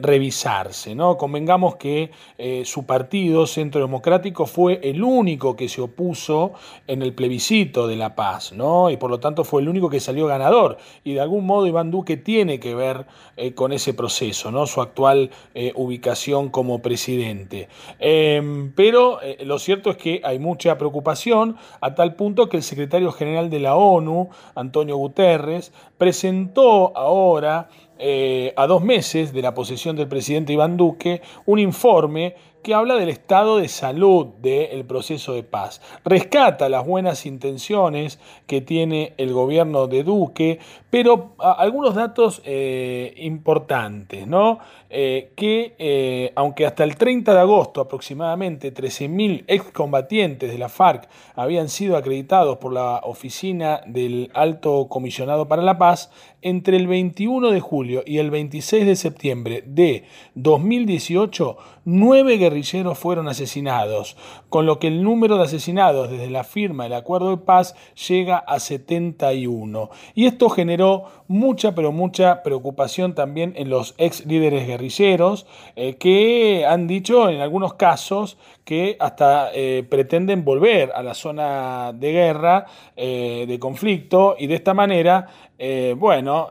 revisarse, 0.00 0.96
¿no? 0.96 1.16
Convengamos 1.16 1.76
que 1.76 2.10
eh, 2.36 2.62
su 2.64 2.86
partido, 2.86 3.46
Centro 3.46 3.80
Democrático, 3.80 4.46
fue 4.46 4.80
el 4.82 5.02
único 5.02 5.56
que 5.56 5.68
se 5.68 5.80
opuso 5.80 6.52
en 6.86 7.02
el 7.02 7.14
plebiscito 7.14 7.86
de 7.86 7.96
la 7.96 8.14
paz, 8.14 8.52
¿no? 8.52 8.90
Y 8.90 8.96
por 8.96 9.10
lo 9.10 9.20
tanto 9.20 9.44
fue 9.44 9.62
el 9.62 9.68
único 9.68 9.88
que 9.88 10.00
salió 10.00 10.26
ganador. 10.26 10.78
Y 11.04 11.14
de 11.14 11.20
algún 11.20 11.46
modo 11.46 11.66
Iván 11.66 11.90
Duque 11.90 12.16
tiene 12.16 12.60
que 12.60 12.74
ver 12.74 13.06
eh, 13.36 13.54
con 13.54 13.72
ese 13.72 13.94
proceso, 13.94 14.50
¿no? 14.50 14.66
Su 14.66 14.80
actual 14.80 15.30
eh, 15.54 15.72
ubicación 15.74 16.50
como 16.50 16.82
presidente. 16.82 17.68
Em, 17.98 18.72
pero 18.74 19.20
lo 19.44 19.58
cierto 19.58 19.90
es 19.90 19.96
que 19.96 20.20
hay 20.24 20.38
mucha 20.38 20.76
preocupación 20.78 21.56
a 21.80 21.94
tal 21.94 22.14
punto 22.14 22.48
que 22.48 22.56
el 22.56 22.62
secretario 22.62 23.12
general 23.12 23.50
de 23.50 23.60
la 23.60 23.76
ONU, 23.76 24.30
Antonio 24.54 24.96
Guterres, 24.96 25.72
presentó 25.96 26.96
ahora 26.96 27.68
eh, 27.98 28.52
a 28.56 28.66
dos 28.66 28.82
meses 28.82 29.32
de 29.32 29.42
la 29.42 29.54
posesión 29.54 29.96
del 29.96 30.08
presidente 30.08 30.52
Iván 30.52 30.76
Duque, 30.76 31.20
un 31.46 31.58
informe 31.58 32.36
que 32.62 32.74
habla 32.74 32.96
del 32.96 33.08
estado 33.08 33.58
de 33.58 33.68
salud 33.68 34.26
del 34.40 34.84
proceso 34.84 35.34
de 35.34 35.42
paz. 35.42 35.80
Rescata 36.04 36.68
las 36.68 36.86
buenas 36.86 37.26
intenciones 37.26 38.18
que 38.46 38.60
tiene 38.60 39.14
el 39.16 39.32
gobierno 39.32 39.86
de 39.86 40.04
Duque, 40.04 40.58
pero 40.90 41.34
algunos 41.38 41.94
datos 41.94 42.42
eh, 42.44 43.14
importantes, 43.18 44.26
¿no? 44.26 44.58
Eh, 44.90 45.32
que 45.36 45.74
eh, 45.78 46.32
aunque 46.34 46.64
hasta 46.64 46.82
el 46.82 46.96
30 46.96 47.34
de 47.34 47.40
agosto 47.40 47.82
aproximadamente 47.82 48.72
13.000 48.72 49.44
excombatientes 49.46 50.50
de 50.50 50.56
la 50.56 50.70
FARC 50.70 51.08
habían 51.34 51.68
sido 51.68 51.96
acreditados 51.96 52.56
por 52.56 52.72
la 52.72 53.02
oficina 53.04 53.82
del 53.86 54.30
Alto 54.32 54.88
Comisionado 54.88 55.46
para 55.46 55.60
la 55.60 55.76
Paz, 55.76 56.10
entre 56.40 56.76
el 56.76 56.86
21 56.86 57.50
de 57.50 57.60
julio 57.60 58.02
y 58.06 58.18
el 58.18 58.30
26 58.30 58.86
de 58.86 58.96
septiembre 58.96 59.64
de 59.66 60.04
2018, 60.34 61.56
nueve 61.90 62.36
guerrilleros 62.36 62.98
fueron 62.98 63.28
asesinados, 63.28 64.14
con 64.50 64.66
lo 64.66 64.78
que 64.78 64.88
el 64.88 65.02
número 65.02 65.38
de 65.38 65.44
asesinados 65.44 66.10
desde 66.10 66.28
la 66.28 66.44
firma 66.44 66.84
del 66.84 66.92
acuerdo 66.92 67.30
de 67.30 67.38
paz 67.38 67.74
llega 68.08 68.36
a 68.36 68.60
71. 68.60 69.88
Y 70.14 70.26
esto 70.26 70.50
generó 70.50 71.04
mucha, 71.28 71.74
pero 71.74 71.90
mucha 71.90 72.42
preocupación 72.42 73.14
también 73.14 73.54
en 73.56 73.70
los 73.70 73.94
ex 73.96 74.26
líderes 74.26 74.66
guerrilleros, 74.66 75.46
eh, 75.76 75.96
que 75.96 76.66
han 76.66 76.88
dicho 76.88 77.30
en 77.30 77.40
algunos 77.40 77.72
casos 77.72 78.36
que 78.68 78.98
hasta 79.00 79.50
eh, 79.54 79.82
pretenden 79.88 80.44
volver 80.44 80.92
a 80.94 81.02
la 81.02 81.14
zona 81.14 81.90
de 81.94 82.12
guerra, 82.12 82.66
eh, 82.94 83.46
de 83.48 83.58
conflicto, 83.58 84.36
y 84.38 84.46
de 84.46 84.56
esta 84.56 84.74
manera 84.74 85.26
eh, 85.56 85.94
bueno, 85.98 86.50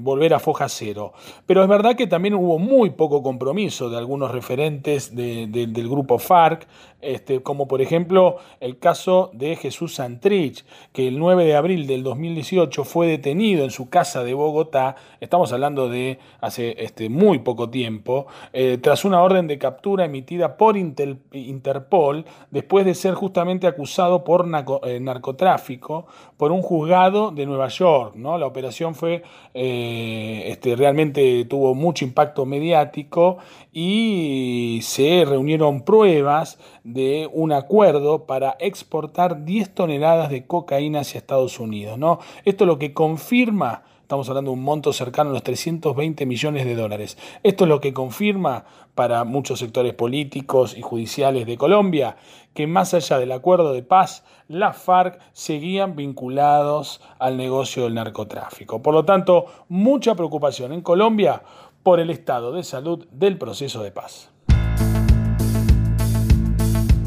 volver 0.00 0.34
a 0.34 0.40
foja 0.40 0.68
cero. 0.68 1.12
Pero 1.46 1.62
es 1.62 1.68
verdad 1.68 1.94
que 1.94 2.08
también 2.08 2.34
hubo 2.34 2.58
muy 2.58 2.90
poco 2.90 3.22
compromiso 3.22 3.88
de 3.88 3.96
algunos 3.96 4.32
referentes 4.32 5.14
del 5.14 5.88
grupo 5.88 6.18
FARC, 6.18 6.66
este, 7.00 7.42
como 7.42 7.68
por 7.68 7.80
ejemplo 7.80 8.36
el 8.60 8.78
caso 8.78 9.30
de 9.32 9.56
Jesús 9.56 9.94
Santrich, 9.94 10.64
que 10.92 11.08
el 11.08 11.18
9 11.18 11.44
de 11.44 11.56
abril 11.56 11.86
del 11.86 12.02
2018 12.02 12.84
fue 12.84 13.06
detenido 13.06 13.64
en 13.64 13.70
su 13.70 13.88
casa 13.88 14.24
de 14.24 14.34
Bogotá, 14.34 14.96
estamos 15.20 15.52
hablando 15.52 15.88
de 15.88 16.18
hace 16.40 16.74
este, 16.82 17.08
muy 17.08 17.40
poco 17.40 17.70
tiempo, 17.70 18.26
eh, 18.52 18.78
tras 18.80 19.04
una 19.04 19.22
orden 19.22 19.46
de 19.46 19.58
captura 19.58 20.04
emitida 20.04 20.56
por 20.56 20.76
Interpol, 20.76 22.24
después 22.50 22.84
de 22.84 22.94
ser 22.94 23.14
justamente 23.14 23.66
acusado 23.66 24.24
por 24.24 24.46
narcotráfico 24.46 26.06
por 26.36 26.52
un 26.52 26.62
juzgado 26.62 27.30
de 27.30 27.46
Nueva 27.46 27.68
York. 27.68 28.14
La 28.16 28.46
operación 28.46 28.94
fue, 28.94 29.22
eh, 29.54 30.44
este, 30.46 30.76
realmente 30.76 31.44
tuvo 31.46 31.74
mucho 31.74 32.04
impacto 32.04 32.46
mediático 32.46 33.38
y 33.72 34.80
se 34.82 35.24
reunieron 35.26 35.82
pruebas 35.82 36.58
de 36.92 37.28
un 37.32 37.52
acuerdo 37.52 38.26
para 38.26 38.56
exportar 38.60 39.44
10 39.44 39.74
toneladas 39.74 40.30
de 40.30 40.46
cocaína 40.46 41.00
hacia 41.00 41.18
Estados 41.18 41.60
Unidos, 41.60 41.98
¿no? 41.98 42.18
Esto 42.44 42.66
lo 42.66 42.78
que 42.78 42.92
confirma 42.92 43.82
Estamos 44.08 44.26
hablando 44.30 44.52
de 44.52 44.56
un 44.56 44.64
monto 44.64 44.90
cercano 44.94 45.28
a 45.28 45.32
los 45.34 45.42
320 45.42 46.24
millones 46.24 46.64
de 46.64 46.74
dólares. 46.74 47.18
Esto 47.42 47.64
es 47.64 47.68
lo 47.68 47.78
que 47.82 47.92
confirma 47.92 48.64
para 48.94 49.22
muchos 49.24 49.58
sectores 49.58 49.92
políticos 49.92 50.74
y 50.78 50.80
judiciales 50.80 51.44
de 51.44 51.58
Colombia 51.58 52.16
que 52.54 52.66
más 52.66 52.94
allá 52.94 53.18
del 53.18 53.32
acuerdo 53.32 53.74
de 53.74 53.82
paz, 53.82 54.24
las 54.48 54.78
FARC 54.78 55.20
seguían 55.34 55.94
vinculados 55.94 57.02
al 57.18 57.36
negocio 57.36 57.84
del 57.84 57.96
narcotráfico. 57.96 58.80
Por 58.80 58.94
lo 58.94 59.04
tanto, 59.04 59.44
mucha 59.68 60.14
preocupación 60.14 60.72
en 60.72 60.80
Colombia 60.80 61.42
por 61.82 62.00
el 62.00 62.08
estado 62.08 62.52
de 62.52 62.64
salud 62.64 63.06
del 63.10 63.36
proceso 63.36 63.82
de 63.82 63.92
paz. 63.92 64.30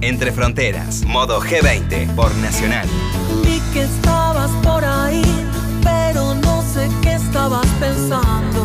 Entre 0.02 0.32
Fronteras, 0.32 1.06
modo 1.06 1.42
G20 1.42 2.14
por 2.16 2.34
Nacional. 2.36 2.88
Vi 3.44 3.62
que 3.74 3.84
estabas 3.84 4.52
por 4.64 4.84
ahí 4.84 5.24
sé 6.74 6.90
qué 7.02 7.14
estabas 7.14 7.68
pensando. 7.80 8.60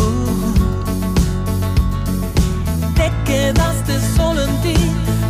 Uh. 0.00 0.54
te 2.94 3.10
quedaste 3.24 3.94
solo 4.16 4.42
en 4.42 4.62
ti, 4.62 4.74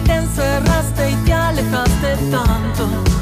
te 0.04 0.14
encerraste 0.14 1.10
y 1.10 1.14
te 1.24 1.32
alejaste 1.32 2.16
tanto. 2.30 3.13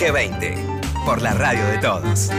G20, 0.00 1.04
por 1.04 1.20
la 1.20 1.34
radio 1.34 1.62
de 1.66 1.76
todos. 1.76 2.30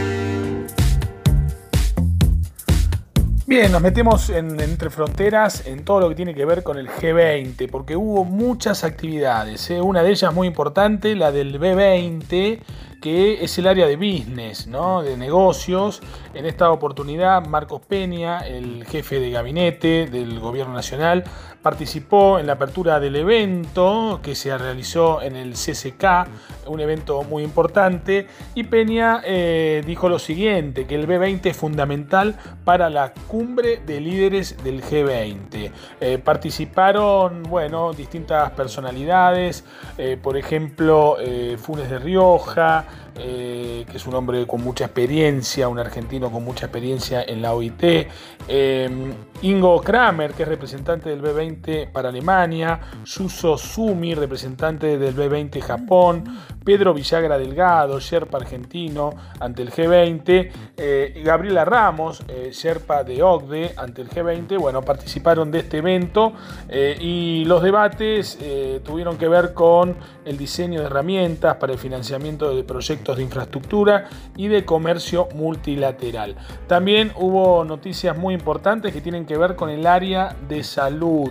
Bien, 3.46 3.70
nos 3.70 3.80
metemos 3.80 4.30
en 4.30 4.58
Entre 4.58 4.90
Fronteras 4.90 5.64
en 5.68 5.84
todo 5.84 6.00
lo 6.00 6.08
que 6.08 6.16
tiene 6.16 6.34
que 6.34 6.44
ver 6.44 6.64
con 6.64 6.76
el 6.76 6.88
G20, 6.88 7.70
porque 7.70 7.94
hubo 7.94 8.24
muchas 8.24 8.82
actividades. 8.82 9.70
¿eh? 9.70 9.80
Una 9.80 10.02
de 10.02 10.10
ellas 10.10 10.34
muy 10.34 10.48
importante, 10.48 11.14
la 11.14 11.30
del 11.30 11.60
B20, 11.60 12.58
que 13.00 13.44
es 13.44 13.58
el 13.58 13.68
área 13.68 13.86
de 13.86 13.94
business, 13.94 14.68
de 15.04 15.16
negocios. 15.16 16.02
En 16.34 16.46
esta 16.46 16.68
oportunidad, 16.70 17.46
Marcos 17.46 17.82
Peña, 17.86 18.40
el 18.40 18.84
jefe 18.86 19.20
de 19.20 19.30
gabinete 19.30 20.06
del 20.06 20.40
Gobierno 20.40 20.72
Nacional, 20.72 21.22
participó 21.62 22.38
en 22.38 22.46
la 22.46 22.54
apertura 22.54 22.98
del 22.98 23.16
evento 23.16 24.20
que 24.22 24.34
se 24.34 24.56
realizó 24.58 25.22
en 25.22 25.36
el 25.36 25.52
CCK, 25.52 26.26
un 26.66 26.80
evento 26.80 27.22
muy 27.22 27.44
importante, 27.44 28.26
y 28.54 28.64
Peña 28.64 29.22
eh, 29.24 29.82
dijo 29.86 30.08
lo 30.08 30.18
siguiente, 30.18 30.86
que 30.86 30.96
el 30.96 31.06
B20 31.06 31.46
es 31.46 31.56
fundamental 31.56 32.36
para 32.64 32.90
la 32.90 33.12
cumbre 33.28 33.80
de 33.86 34.00
líderes 34.00 34.62
del 34.64 34.82
G20. 34.82 35.70
Eh, 36.00 36.18
participaron, 36.18 37.44
bueno, 37.44 37.92
distintas 37.92 38.50
personalidades, 38.50 39.64
eh, 39.98 40.18
por 40.20 40.36
ejemplo, 40.36 41.16
Funes 41.58 41.88
de 41.88 41.98
Rioja, 41.98 42.84
eh, 43.14 43.84
que 43.90 43.98
es 43.98 44.06
un 44.06 44.14
hombre 44.14 44.46
con 44.46 44.62
mucha 44.64 44.86
experiencia, 44.86 45.68
un 45.68 45.78
argentino 45.78 46.30
con 46.30 46.44
mucha 46.44 46.66
experiencia 46.66 47.22
en 47.22 47.42
la 47.42 47.52
OIT, 47.52 48.08
eh, 48.48 49.14
Ingo 49.42 49.80
Kramer, 49.82 50.32
que 50.32 50.44
es 50.44 50.48
representante 50.48 51.10
del 51.10 51.20
B20 51.20 51.92
para 51.92 52.08
Alemania, 52.08 52.80
Suso 53.04 53.58
Sumi, 53.58 54.14
representante 54.14 54.96
del 54.96 55.14
B20 55.14 55.60
Japón, 55.60 56.24
Pedro 56.64 56.94
Villagra 56.94 57.36
Delgado, 57.36 58.00
Sherpa 58.00 58.38
argentino 58.38 59.10
ante 59.40 59.62
el 59.62 59.70
G20, 59.70 60.50
eh, 60.76 61.22
Gabriela 61.22 61.66
Ramos, 61.66 62.22
Sherpa 62.52 63.04
de 63.04 63.22
OCDE 63.22 63.74
ante 63.76 64.00
el 64.00 64.08
G20, 64.08 64.58
bueno, 64.58 64.80
participaron 64.80 65.50
de 65.50 65.58
este 65.58 65.78
evento 65.78 66.32
y 66.70 67.44
los 67.44 67.62
debates 67.62 68.38
tuvieron 68.84 69.18
que 69.18 69.28
ver 69.28 69.52
con 69.52 69.96
el 70.24 70.38
diseño 70.38 70.80
de 70.80 70.86
herramientas 70.86 71.56
para 71.56 71.72
el 71.72 71.78
financiamiento 71.78 72.54
de 72.54 72.62
proyectos 72.62 73.01
de 73.02 73.22
infraestructura 73.22 74.08
y 74.36 74.46
de 74.46 74.64
comercio 74.64 75.28
multilateral. 75.34 76.36
También 76.68 77.12
hubo 77.16 77.64
noticias 77.64 78.16
muy 78.16 78.34
importantes 78.34 78.92
que 78.92 79.00
tienen 79.00 79.26
que 79.26 79.36
ver 79.36 79.56
con 79.56 79.68
el 79.70 79.86
área 79.86 80.36
de 80.48 80.62
salud. 80.62 81.30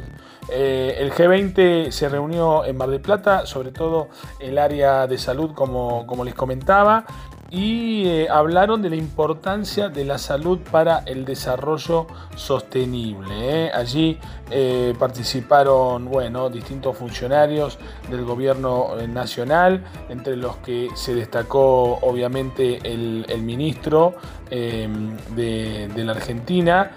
Eh, 0.49 0.97
el 0.99 1.13
G20 1.13 1.91
se 1.91 2.09
reunió 2.09 2.65
en 2.65 2.75
Mar 2.75 2.89
del 2.89 2.99
Plata, 2.99 3.45
sobre 3.45 3.71
todo 3.71 4.09
el 4.39 4.57
área 4.57 5.07
de 5.07 5.17
salud, 5.17 5.51
como, 5.53 6.05
como 6.05 6.25
les 6.25 6.33
comentaba, 6.33 7.05
y 7.51 8.07
eh, 8.07 8.27
hablaron 8.29 8.81
de 8.81 8.89
la 8.89 8.95
importancia 8.95 9.89
de 9.89 10.05
la 10.05 10.17
salud 10.17 10.59
para 10.71 10.99
el 10.99 11.25
desarrollo 11.25 12.07
sostenible. 12.33 13.65
¿eh? 13.65 13.71
Allí 13.73 14.17
eh, 14.49 14.93
participaron 14.97 16.05
bueno, 16.05 16.49
distintos 16.49 16.95
funcionarios 16.95 17.77
del 18.09 18.23
gobierno 18.23 18.95
nacional, 19.09 19.83
entre 20.07 20.37
los 20.37 20.55
que 20.57 20.87
se 20.95 21.13
destacó 21.13 21.99
obviamente 22.01 22.79
el, 22.83 23.25
ministro 23.41 24.15
de, 24.49 25.91
la 25.93 26.11
Argentina. 26.13 26.91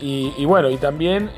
y, 0.00 0.44
bueno, 0.44 0.68
y 0.68 0.76
también 0.76 1.30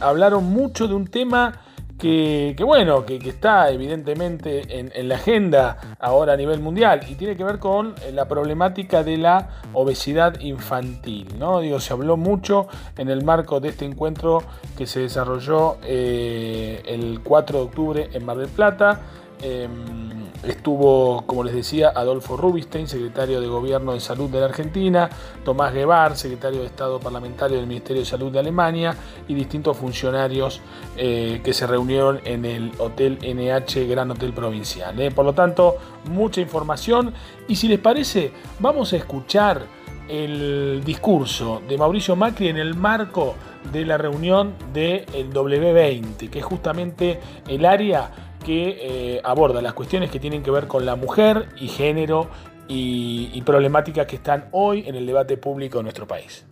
hablaron 0.00 0.44
mucho 0.44 0.88
de 0.88 0.94
un 0.94 1.06
tema 1.06 1.60
que, 1.98 2.54
bueno, 2.64 3.06
que, 3.06 3.16
está 3.16 3.70
evidentemente 3.70 4.78
en, 4.78 5.08
la 5.08 5.14
agenda 5.14 5.96
ahora 5.98 6.34
a 6.34 6.36
nivel 6.36 6.60
mundial 6.60 7.00
y 7.08 7.14
tiene 7.14 7.36
que 7.36 7.44
ver 7.44 7.58
con 7.58 7.94
la 8.12 8.26
problemática 8.28 9.02
de 9.02 9.16
la 9.16 9.48
obesidad 9.72 10.38
infantil. 10.40 11.28
¿no? 11.38 11.60
Digo, 11.60 11.80
se 11.80 11.92
habló 11.92 12.16
mucho 12.16 12.68
en 12.98 13.08
el 13.08 13.24
marco 13.24 13.60
de 13.60 13.70
este 13.70 13.84
encuentro 13.84 14.42
que 14.76 14.86
se 14.86 15.00
desarrolló 15.00 15.78
eh, 15.84 16.82
el 16.86 17.20
4 17.22 17.58
de 17.58 17.64
octubre 17.64 18.08
en 18.12 18.24
Mar 18.24 18.36
del 18.36 18.48
Plata. 18.48 19.00
Em, 19.42 20.05
Estuvo, 20.46 21.26
como 21.26 21.42
les 21.42 21.54
decía, 21.54 21.92
Adolfo 21.94 22.36
Rubinstein, 22.36 22.86
secretario 22.86 23.40
de 23.40 23.48
Gobierno 23.48 23.94
de 23.94 24.00
Salud 24.00 24.30
de 24.30 24.38
la 24.38 24.46
Argentina, 24.46 25.10
Tomás 25.44 25.74
Guevar, 25.74 26.16
secretario 26.16 26.60
de 26.60 26.66
Estado 26.66 27.00
Parlamentario 27.00 27.56
del 27.56 27.66
Ministerio 27.66 28.02
de 28.02 28.06
Salud 28.06 28.30
de 28.30 28.38
Alemania 28.38 28.94
y 29.26 29.34
distintos 29.34 29.76
funcionarios 29.76 30.60
eh, 30.96 31.40
que 31.42 31.52
se 31.52 31.66
reunieron 31.66 32.20
en 32.24 32.44
el 32.44 32.72
Hotel 32.78 33.18
NH 33.22 33.88
Gran 33.88 34.12
Hotel 34.12 34.32
Provincial. 34.32 34.98
¿eh? 35.00 35.10
Por 35.10 35.24
lo 35.24 35.32
tanto, 35.32 35.78
mucha 36.10 36.40
información 36.40 37.12
y 37.48 37.56
si 37.56 37.66
les 37.66 37.80
parece, 37.80 38.32
vamos 38.60 38.92
a 38.92 38.96
escuchar 38.98 39.75
el 40.08 40.82
discurso 40.84 41.62
de 41.68 41.76
Mauricio 41.76 42.16
Macri 42.16 42.48
en 42.48 42.56
el 42.56 42.74
marco 42.74 43.34
de 43.72 43.84
la 43.84 43.98
reunión 43.98 44.54
del 44.72 45.32
W20, 45.32 46.30
que 46.30 46.38
es 46.38 46.44
justamente 46.44 47.20
el 47.48 47.64
área 47.64 48.10
que 48.44 48.78
eh, 48.80 49.20
aborda 49.24 49.60
las 49.60 49.72
cuestiones 49.72 50.10
que 50.10 50.20
tienen 50.20 50.42
que 50.42 50.50
ver 50.50 50.68
con 50.68 50.86
la 50.86 50.94
mujer 50.94 51.48
y 51.60 51.68
género 51.68 52.28
y, 52.68 53.42
problemáticas 53.42 54.06
que 54.06 54.16
están 54.16 54.48
hoy 54.52 54.84
en 54.86 54.96
el 54.96 55.06
debate 55.06 55.36
público 55.36 55.78
de 55.78 55.84
nuestro 55.84 56.06
país. 56.06 56.44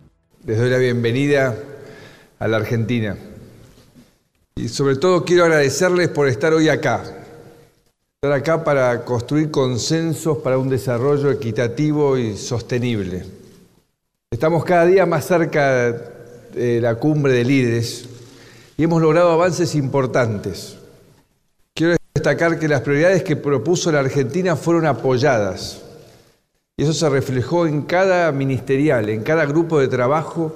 Les 0.45 0.57
doy 0.57 0.69
la 0.69 0.77
bienvenida 0.77 1.55
a 2.39 2.47
la 2.47 2.57
Argentina. 2.57 3.17
Y 4.55 4.69
sobre 4.69 4.95
todo 4.95 5.25
quiero 5.25 5.43
agradecerles 5.43 6.09
por 6.09 6.27
estar 6.27 6.53
hoy 6.53 6.69
acá. 6.69 7.03
Estar 8.21 8.31
acá 8.31 8.63
para 8.63 9.03
construir 9.03 9.51
consensos 9.51 10.37
para 10.37 10.57
un 10.57 10.69
desarrollo 10.69 11.31
equitativo 11.31 12.17
y 12.17 12.37
sostenible. 12.37 13.23
Estamos 14.31 14.65
cada 14.65 14.85
día 14.85 15.05
más 15.05 15.25
cerca 15.25 15.91
de 16.53 16.81
la 16.81 16.95
cumbre 16.95 17.33
de 17.33 17.45
líderes 17.45 18.09
y 18.77 18.83
hemos 18.83 19.01
logrado 19.01 19.31
avances 19.31 19.75
importantes 19.75 20.77
destacar 22.15 22.57
que 22.57 22.67
las 22.67 22.81
prioridades 22.81 23.23
que 23.23 23.35
propuso 23.35 23.91
la 23.91 23.99
Argentina 23.99 24.55
fueron 24.55 24.87
apoyadas. 24.87 25.81
Y 26.75 26.83
eso 26.83 26.93
se 26.93 27.07
reflejó 27.07 27.67
en 27.67 27.83
cada 27.83 28.31
ministerial, 28.31 29.09
en 29.09 29.21
cada 29.21 29.45
grupo 29.45 29.79
de 29.79 29.89
trabajo 29.89 30.55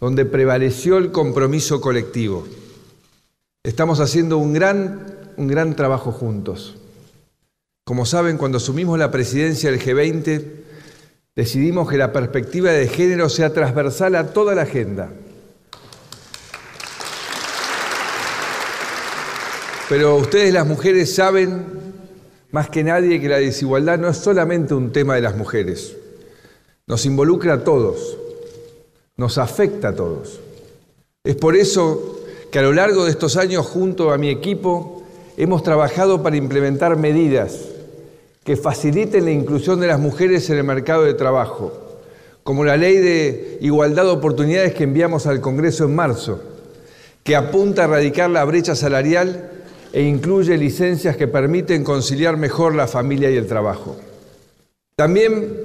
donde 0.00 0.24
prevaleció 0.24 0.98
el 0.98 1.10
compromiso 1.10 1.80
colectivo. 1.80 2.46
Estamos 3.64 3.98
haciendo 4.00 4.38
un 4.38 4.52
gran, 4.52 5.32
un 5.36 5.48
gran 5.48 5.74
trabajo 5.74 6.12
juntos. 6.12 6.76
Como 7.84 8.06
saben, 8.06 8.36
cuando 8.36 8.58
asumimos 8.58 8.98
la 8.98 9.10
presidencia 9.10 9.70
del 9.70 9.80
G20, 9.80 10.61
decidimos 11.34 11.88
que 11.88 11.96
la 11.96 12.12
perspectiva 12.12 12.70
de 12.70 12.88
género 12.88 13.28
sea 13.28 13.52
transversal 13.52 14.16
a 14.16 14.32
toda 14.32 14.54
la 14.54 14.62
agenda 14.62 15.10
Pero 19.92 20.16
ustedes 20.16 20.54
las 20.54 20.66
mujeres 20.66 21.14
saben 21.14 21.66
más 22.50 22.70
que 22.70 22.82
nadie 22.82 23.20
que 23.20 23.28
la 23.28 23.36
desigualdad 23.36 23.98
no 23.98 24.08
es 24.08 24.16
solamente 24.16 24.72
un 24.72 24.90
tema 24.90 25.16
de 25.16 25.20
las 25.20 25.36
mujeres. 25.36 25.98
Nos 26.86 27.04
involucra 27.04 27.52
a 27.52 27.62
todos, 27.62 28.16
nos 29.18 29.36
afecta 29.36 29.88
a 29.88 29.94
todos. 29.94 30.40
Es 31.24 31.36
por 31.36 31.56
eso 31.56 32.20
que 32.50 32.58
a 32.58 32.62
lo 32.62 32.72
largo 32.72 33.04
de 33.04 33.10
estos 33.10 33.36
años 33.36 33.66
junto 33.66 34.12
a 34.12 34.16
mi 34.16 34.30
equipo 34.30 35.02
hemos 35.36 35.62
trabajado 35.62 36.22
para 36.22 36.36
implementar 36.36 36.96
medidas 36.96 37.58
que 38.44 38.56
faciliten 38.56 39.24
la 39.24 39.30
inclusión 39.30 39.80
de 39.80 39.86
las 39.86 40.00
mujeres 40.00 40.48
en 40.50 40.58
el 40.58 40.64
mercado 40.64 41.04
de 41.04 41.14
trabajo, 41.14 41.72
como 42.42 42.64
la 42.64 42.76
ley 42.76 42.96
de 42.96 43.58
igualdad 43.60 44.04
de 44.04 44.10
oportunidades 44.10 44.74
que 44.74 44.84
enviamos 44.84 45.26
al 45.26 45.40
Congreso 45.40 45.84
en 45.84 45.94
marzo, 45.94 46.42
que 47.22 47.36
apunta 47.36 47.82
a 47.82 47.84
erradicar 47.84 48.30
la 48.30 48.44
brecha 48.44 48.74
salarial 48.74 49.50
e 49.92 50.02
incluye 50.02 50.56
licencias 50.56 51.16
que 51.16 51.28
permiten 51.28 51.84
conciliar 51.84 52.36
mejor 52.36 52.74
la 52.74 52.88
familia 52.88 53.30
y 53.30 53.36
el 53.36 53.46
trabajo. 53.46 53.96
También 54.96 55.56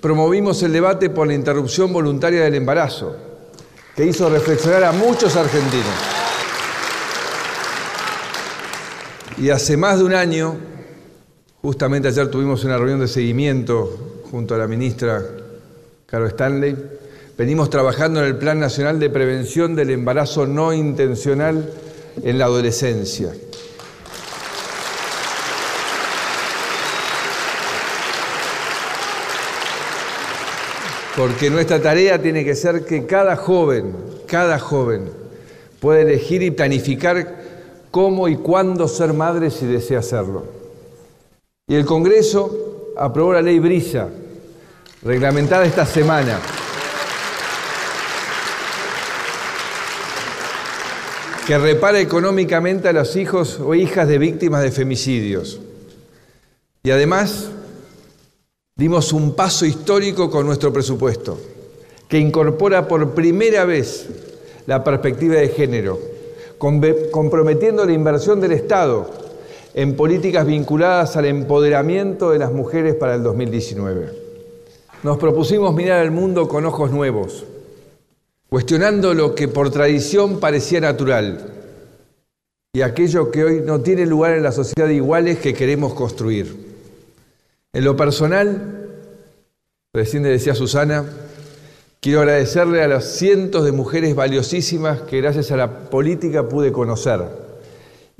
promovimos 0.00 0.62
el 0.62 0.72
debate 0.72 1.08
por 1.10 1.26
la 1.26 1.34
interrupción 1.34 1.92
voluntaria 1.92 2.42
del 2.42 2.54
embarazo, 2.54 3.16
que 3.96 4.04
hizo 4.04 4.28
reflexionar 4.28 4.84
a 4.84 4.92
muchos 4.92 5.34
argentinos. 5.34 5.86
Y 9.38 9.50
hace 9.50 9.76
más 9.76 9.98
de 9.98 10.04
un 10.04 10.14
año, 10.14 10.56
justamente 11.68 12.08
ayer 12.08 12.30
tuvimos 12.30 12.64
una 12.64 12.78
reunión 12.78 13.00
de 13.00 13.08
seguimiento 13.08 14.22
junto 14.30 14.54
a 14.54 14.58
la 14.58 14.66
ministra 14.66 15.22
Caro 16.06 16.26
Stanley, 16.26 16.74
venimos 17.36 17.68
trabajando 17.68 18.20
en 18.20 18.26
el 18.26 18.36
Plan 18.38 18.58
Nacional 18.58 18.98
de 18.98 19.10
Prevención 19.10 19.76
del 19.76 19.90
Embarazo 19.90 20.46
No 20.46 20.72
Intencional 20.72 21.70
en 22.22 22.38
la 22.38 22.46
Adolescencia. 22.46 23.34
Porque 31.18 31.50
nuestra 31.50 31.82
tarea 31.82 32.18
tiene 32.22 32.46
que 32.46 32.54
ser 32.54 32.86
que 32.86 33.04
cada 33.04 33.36
joven, 33.36 33.94
cada 34.26 34.58
joven 34.58 35.10
pueda 35.80 36.00
elegir 36.00 36.42
y 36.42 36.50
planificar 36.50 37.42
cómo 37.90 38.26
y 38.26 38.36
cuándo 38.36 38.88
ser 38.88 39.12
madre 39.12 39.50
si 39.50 39.66
desea 39.66 39.98
hacerlo. 39.98 40.57
Y 41.68 41.74
el 41.74 41.84
Congreso 41.84 42.94
aprobó 42.96 43.34
la 43.34 43.42
ley 43.42 43.58
Brisa, 43.58 44.08
reglamentada 45.02 45.64
esta 45.64 45.86
semana. 45.86 46.40
que 51.46 51.56
repara 51.56 51.98
económicamente 51.98 52.90
a 52.90 52.92
los 52.92 53.16
hijos 53.16 53.58
o 53.58 53.74
hijas 53.74 54.06
de 54.06 54.18
víctimas 54.18 54.62
de 54.62 54.70
femicidios. 54.70 55.58
Y 56.82 56.90
además 56.90 57.48
dimos 58.76 59.14
un 59.14 59.34
paso 59.34 59.64
histórico 59.64 60.28
con 60.28 60.44
nuestro 60.44 60.74
presupuesto, 60.74 61.40
que 62.06 62.18
incorpora 62.18 62.86
por 62.86 63.14
primera 63.14 63.64
vez 63.64 64.08
la 64.66 64.84
perspectiva 64.84 65.36
de 65.36 65.48
género, 65.48 65.98
comprometiendo 66.58 67.86
la 67.86 67.92
inversión 67.92 68.42
del 68.42 68.52
Estado 68.52 69.10
en 69.78 69.94
políticas 69.94 70.44
vinculadas 70.44 71.16
al 71.16 71.26
empoderamiento 71.26 72.32
de 72.32 72.40
las 72.40 72.50
mujeres 72.50 72.96
para 72.96 73.14
el 73.14 73.22
2019. 73.22 74.10
Nos 75.04 75.18
propusimos 75.18 75.72
mirar 75.72 76.00
al 76.00 76.10
mundo 76.10 76.48
con 76.48 76.66
ojos 76.66 76.90
nuevos, 76.90 77.44
cuestionando 78.50 79.14
lo 79.14 79.36
que 79.36 79.46
por 79.46 79.70
tradición 79.70 80.40
parecía 80.40 80.80
natural 80.80 81.52
y 82.72 82.80
aquello 82.80 83.30
que 83.30 83.44
hoy 83.44 83.62
no 83.64 83.80
tiene 83.80 84.04
lugar 84.04 84.32
en 84.32 84.42
la 84.42 84.50
sociedad 84.50 84.88
de 84.88 84.96
iguales 84.96 85.38
que 85.38 85.54
queremos 85.54 85.94
construir. 85.94 86.56
En 87.72 87.84
lo 87.84 87.96
personal, 87.96 88.88
recién 89.94 90.24
le 90.24 90.30
decía 90.30 90.56
Susana, 90.56 91.04
quiero 92.00 92.18
agradecerle 92.18 92.82
a 92.82 92.88
las 92.88 93.04
cientos 93.04 93.64
de 93.64 93.70
mujeres 93.70 94.16
valiosísimas 94.16 95.02
que 95.02 95.20
gracias 95.20 95.52
a 95.52 95.56
la 95.56 95.88
política 95.88 96.48
pude 96.48 96.72
conocer 96.72 97.47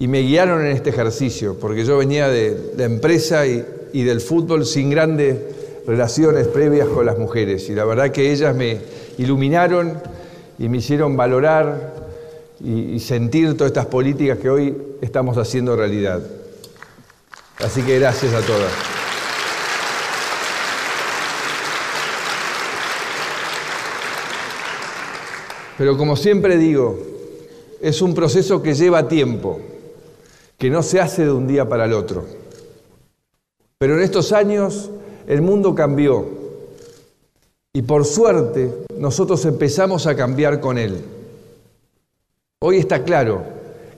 y 0.01 0.07
me 0.07 0.21
guiaron 0.21 0.65
en 0.65 0.71
este 0.71 0.91
ejercicio, 0.91 1.59
porque 1.59 1.85
yo 1.85 1.99
venía 1.99 2.29
de 2.29 2.73
la 2.77 2.85
empresa 2.85 3.45
y, 3.47 3.65
del 3.93 4.21
fútbol 4.21 4.65
sin 4.65 4.91
grandes 4.91 5.37
relaciones 5.85 6.47
previas 6.47 6.87
con 6.87 7.05
las 7.05 7.19
mujeres 7.19 7.69
y 7.69 7.75
la 7.75 7.85
verdad 7.85 8.13
que 8.13 8.31
ellas 8.31 8.55
me 8.55 8.79
iluminaron 9.17 10.01
y 10.57 10.69
me 10.69 10.79
hicieron 10.79 11.17
valorar 11.17 11.95
y, 12.61 13.01
sentir 13.01 13.57
todas 13.57 13.73
estas 13.73 13.87
políticas 13.87 14.39
que 14.39 14.49
hoy 14.49 14.77
estamos 15.01 15.37
haciendo 15.37 15.75
realidad. 15.75 16.23
Así 17.59 17.83
que 17.83 17.99
gracias 17.99 18.33
a 18.35 18.41
todas. 18.43 18.73
Pero 25.77 25.97
como 25.97 26.15
siempre 26.15 26.57
digo, 26.57 27.01
es 27.81 28.01
un 28.01 28.15
proceso 28.15 28.63
que 28.63 28.75
lleva 28.75 29.09
tiempo, 29.09 29.61
que 30.59 30.71
no 30.71 30.83
se 30.83 31.01
hace 31.01 31.25
de 31.25 31.33
un 31.33 31.47
día 31.47 31.69
para 31.69 31.85
el 31.85 31.93
otro. 31.93 32.27
Pero 33.79 33.95
en 33.95 34.01
estos 34.01 34.33
años 34.33 34.91
el 35.29 35.41
mundo 35.41 35.75
cambió 35.75 36.27
y 37.73 37.83
por 37.83 38.05
suerte 38.05 38.85
nosotros 38.99 39.45
empezamos 39.45 40.09
a 40.09 40.17
cambiar 40.17 40.61
con 40.61 40.77
él. 40.77 41.01
Hoy 42.61 42.79
está 42.79 43.05
claro 43.05 43.45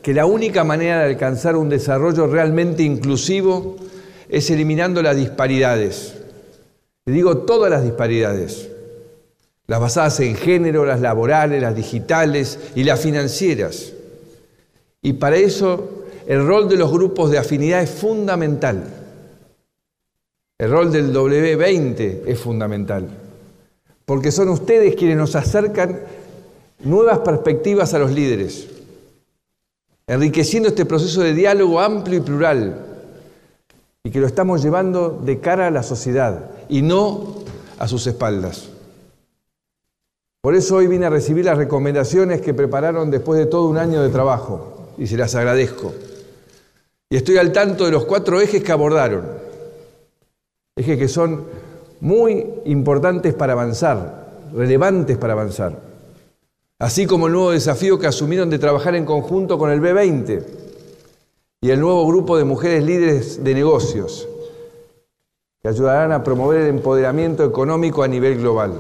que 0.03 0.13
la 0.13 0.27
única 0.27 0.63
manera 0.63 0.99
de 0.99 1.07
alcanzar 1.07 1.57
un 1.57 1.71
desarrollo 1.71 2.27
realmente 2.27 2.83
inclusivo 2.83 3.77
es 4.29 4.51
eliminando 4.51 5.03
las 5.03 5.17
disparidades. 5.17 6.15
Le 7.07 7.15
digo 7.15 7.39
todas 7.39 7.71
las 7.71 7.83
disparidades, 7.83 8.69
las 9.67 9.81
basadas 9.81 10.21
en 10.21 10.37
género, 10.37 10.85
las 10.85 11.01
laborales, 11.01 11.63
las 11.63 11.75
digitales 11.75 12.59
y 12.75 12.85
las 12.85 13.01
financieras. 13.01 13.95
Y 15.01 15.15
para 15.15 15.37
eso 15.37 16.00
el 16.31 16.47
rol 16.47 16.69
de 16.69 16.77
los 16.77 16.93
grupos 16.93 17.33
de 17.33 17.39
afinidad 17.39 17.83
es 17.83 17.91
fundamental. 17.91 18.85
El 20.59 20.71
rol 20.71 20.93
del 20.93 21.13
W20 21.13 22.23
es 22.25 22.39
fundamental 22.39 23.09
porque 24.05 24.31
son 24.31 24.49
ustedes 24.49 24.95
quienes 24.95 25.17
nos 25.17 25.35
acercan 25.35 26.01
nuevas 26.85 27.21
perspectivas 27.21 27.95
a 27.95 27.99
los 27.99 28.13
líderes, 28.13 28.69
enriqueciendo 30.07 30.69
este 30.69 30.85
proceso 30.85 31.21
de 31.21 31.35
diálogo 31.35 31.81
amplio 31.81 32.19
y 32.19 32.21
plural, 32.21 32.87
y 34.05 34.11
que 34.11 34.21
lo 34.21 34.27
estamos 34.27 34.63
llevando 34.63 35.11
de 35.11 35.39
cara 35.39 35.67
a 35.67 35.71
la 35.71 35.85
sociedad 35.85 36.51
y 36.69 36.83
no 36.83 37.37
a 37.79 37.89
sus 37.89 38.07
espaldas. 38.07 38.69
Por 40.41 40.55
eso 40.55 40.77
hoy 40.77 40.87
vine 40.87 41.07
a 41.07 41.11
recibir 41.11 41.45
las 41.45 41.59
recomendaciones 41.59 42.41
que 42.41 42.55
prepararon 42.55 43.11
después 43.11 43.39
de 43.39 43.47
todo 43.47 43.69
un 43.69 43.79
año 43.79 44.01
de 44.03 44.11
trabajo, 44.11 44.93
y 44.97 45.07
se 45.07 45.17
las 45.17 45.35
agradezco. 45.35 45.93
Y 47.13 47.17
estoy 47.17 47.39
al 47.39 47.51
tanto 47.51 47.85
de 47.85 47.91
los 47.91 48.05
cuatro 48.05 48.41
ejes 48.41 48.63
que 48.63 48.71
abordaron, 48.71 49.27
ejes 50.77 50.97
que 50.97 51.09
son 51.09 51.45
muy 52.01 52.47
importantes 52.67 53.35
para 53.35 53.55
avanzar, 53.55 54.49
relevantes 54.55 55.19
para 55.19 55.33
avanzar. 55.33 55.77
Así 56.79 57.07
como 57.07 57.27
el 57.27 57.33
nuevo 57.33 57.51
desafío 57.51 57.99
que 57.99 58.07
asumieron 58.07 58.49
de 58.49 58.61
trabajar 58.61 58.95
en 58.95 59.05
conjunto 59.05 59.59
con 59.59 59.73
el 59.73 59.83
B20 59.83 60.45
y 61.61 61.71
el 61.71 61.81
nuevo 61.81 62.07
grupo 62.07 62.39
de 62.39 62.45
mujeres 62.45 62.85
líderes 62.85 63.43
de 63.43 63.55
negocios, 63.55 64.29
que 65.61 65.69
ayudarán 65.69 66.13
a 66.13 66.23
promover 66.23 66.61
el 66.61 66.69
empoderamiento 66.69 67.45
económico 67.45 68.05
a 68.05 68.09
nivel 68.09 68.39
global. 68.39 68.75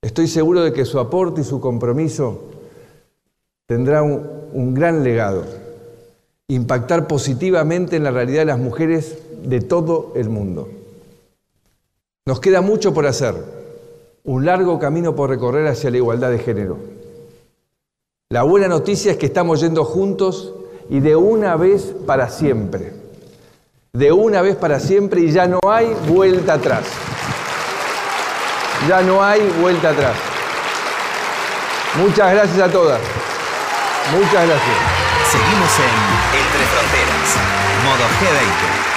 Estoy 0.00 0.28
seguro 0.28 0.62
de 0.62 0.72
que 0.72 0.84
su 0.84 1.00
aporte 1.00 1.40
y 1.40 1.44
su 1.44 1.60
compromiso 1.60 2.50
tendrá 3.66 4.04
un, 4.04 4.26
un 4.52 4.74
gran 4.74 5.02
legado, 5.02 5.63
impactar 6.48 7.06
positivamente 7.06 7.96
en 7.96 8.04
la 8.04 8.10
realidad 8.10 8.40
de 8.40 8.46
las 8.46 8.58
mujeres 8.58 9.18
de 9.42 9.60
todo 9.60 10.12
el 10.16 10.28
mundo. 10.28 10.68
Nos 12.26 12.40
queda 12.40 12.60
mucho 12.60 12.92
por 12.94 13.06
hacer, 13.06 13.34
un 14.24 14.44
largo 14.44 14.78
camino 14.78 15.14
por 15.14 15.30
recorrer 15.30 15.66
hacia 15.66 15.90
la 15.90 15.98
igualdad 15.98 16.30
de 16.30 16.38
género. 16.38 16.78
La 18.30 18.42
buena 18.42 18.68
noticia 18.68 19.12
es 19.12 19.18
que 19.18 19.26
estamos 19.26 19.60
yendo 19.60 19.84
juntos 19.84 20.54
y 20.88 21.00
de 21.00 21.16
una 21.16 21.56
vez 21.56 21.94
para 22.06 22.28
siempre. 22.30 22.92
De 23.92 24.12
una 24.12 24.42
vez 24.42 24.56
para 24.56 24.80
siempre 24.80 25.20
y 25.20 25.30
ya 25.30 25.46
no 25.46 25.60
hay 25.68 25.94
vuelta 26.08 26.54
atrás. 26.54 26.84
Ya 28.88 29.02
no 29.02 29.22
hay 29.22 29.40
vuelta 29.60 29.90
atrás. 29.90 30.16
Muchas 31.98 32.32
gracias 32.32 32.58
a 32.58 32.72
todas. 32.72 33.00
Muchas 34.12 34.46
gracias. 34.46 34.93
Seguimos 35.34 35.78
en 35.80 36.38
Entre 36.38 36.64
Fronteras, 36.66 37.36
modo 37.82 38.04
G20. 38.20 38.94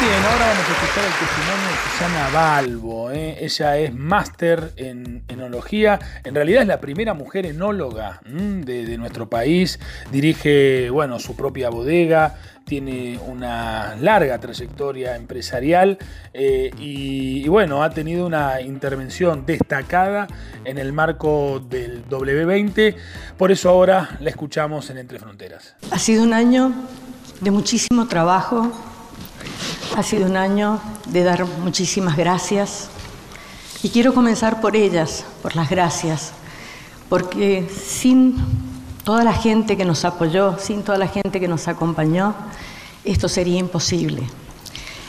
Bien, 0.00 0.24
ahora 0.24 0.48
vamos 0.48 0.64
a 0.68 0.72
escuchar 0.72 1.04
el 1.04 1.12
testimonio 1.12 1.68
de 1.68 1.76
Susana 1.88 2.28
Balbo. 2.32 3.10
¿eh? 3.12 3.36
Ella 3.40 3.78
es 3.78 3.94
máster 3.94 4.72
en 4.76 5.22
enología. 5.28 6.00
En 6.24 6.34
realidad 6.34 6.62
es 6.62 6.68
la 6.68 6.80
primera 6.80 7.14
mujer 7.14 7.46
enóloga 7.46 8.20
de, 8.24 8.98
nuestro 8.98 9.30
país. 9.30 9.78
Dirige, 10.10 10.90
bueno, 10.90 11.20
su 11.20 11.36
propia 11.36 11.70
bodega. 11.70 12.34
Tiene 12.64 13.18
una 13.26 13.94
larga 13.96 14.38
trayectoria 14.38 15.16
empresarial 15.16 15.98
eh, 16.32 16.70
y, 16.78 17.46
bueno, 17.48 17.82
ha 17.82 17.90
tenido 17.90 18.26
una 18.26 18.60
intervención 18.60 19.44
destacada 19.44 20.26
en 20.64 20.78
el 20.78 20.92
marco 20.92 21.60
del 21.60 22.08
W20. 22.08 22.96
Por 23.36 23.52
eso 23.52 23.68
ahora 23.68 24.16
la 24.20 24.30
escuchamos 24.30 24.88
en 24.90 24.98
Entre 24.98 25.18
Fronteras. 25.18 25.76
Ha 25.90 25.98
sido 25.98 26.22
un 26.22 26.32
año 26.32 26.72
de 27.40 27.50
muchísimo 27.50 28.08
trabajo, 28.08 28.72
ha 29.96 30.02
sido 30.02 30.26
un 30.26 30.36
año 30.36 30.80
de 31.06 31.22
dar 31.22 31.44
muchísimas 31.44 32.16
gracias 32.16 32.88
y 33.82 33.90
quiero 33.90 34.14
comenzar 34.14 34.62
por 34.62 34.76
ellas, 34.76 35.26
por 35.42 35.54
las 35.56 35.68
gracias, 35.68 36.32
porque 37.10 37.68
sin 37.68 38.36
toda 39.04 39.22
la 39.22 39.34
gente 39.34 39.76
que 39.76 39.84
nos 39.84 40.04
apoyó, 40.04 40.58
sin 40.58 40.82
toda 40.82 40.98
la 40.98 41.06
gente 41.06 41.38
que 41.38 41.48
nos 41.48 41.68
acompañó, 41.68 42.34
esto 43.04 43.28
sería 43.28 43.58
imposible. 43.58 44.22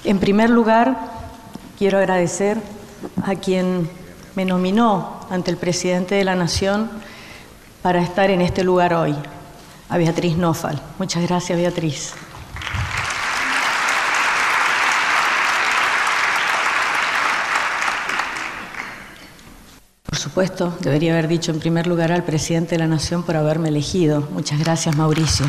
En 0.03 0.19
primer 0.19 0.49
lugar, 0.49 0.97
quiero 1.79 1.97
agradecer 1.97 2.61
a 3.23 3.35
quien 3.35 3.89
me 4.35 4.45
nominó 4.45 5.21
ante 5.29 5.49
el 5.49 5.57
presidente 5.57 6.15
de 6.15 6.25
la 6.25 6.35
Nación 6.35 6.89
para 7.81 8.01
estar 8.01 8.29
en 8.29 8.41
este 8.41 8.63
lugar 8.63 8.93
hoy, 8.93 9.15
a 9.89 9.97
Beatriz 9.97 10.35
Nofal. 10.37 10.81
Muchas 10.99 11.23
gracias, 11.23 11.57
Beatriz. 11.57 12.13
Debería 20.81 21.13
haber 21.13 21.27
dicho 21.29 21.51
en 21.51 21.59
primer 21.59 21.87
lugar 21.87 22.11
al 22.11 22.23
presidente 22.23 22.75
de 22.75 22.79
la 22.79 22.87
Nación 22.87 23.23
por 23.23 23.37
haberme 23.37 23.69
elegido. 23.69 24.27
Muchas 24.31 24.59
gracias, 24.59 24.95
Mauricio. 24.95 25.45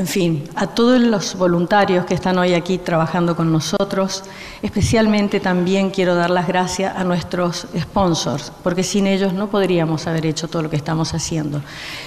en 0.00 0.06
fin, 0.06 0.44
a 0.54 0.68
todos 0.68 0.98
los 1.00 1.34
voluntarios 1.34 2.06
que 2.06 2.14
están 2.14 2.38
hoy 2.38 2.54
aquí 2.54 2.78
trabajando 2.78 3.36
con 3.36 3.52
nosotros, 3.52 4.22
especialmente 4.62 5.40
también 5.40 5.90
quiero 5.90 6.14
dar 6.14 6.30
las 6.30 6.46
gracias 6.46 6.96
a 6.96 7.04
nuestros 7.04 7.66
sponsors, 7.78 8.52
porque 8.62 8.82
sin 8.82 9.06
ellos 9.06 9.34
no 9.34 9.50
podríamos 9.50 10.06
haber 10.06 10.24
hecho 10.24 10.48
todo 10.48 10.62
lo 10.62 10.70
que 10.70 10.76
estamos 10.76 11.12
haciendo. 11.12 11.60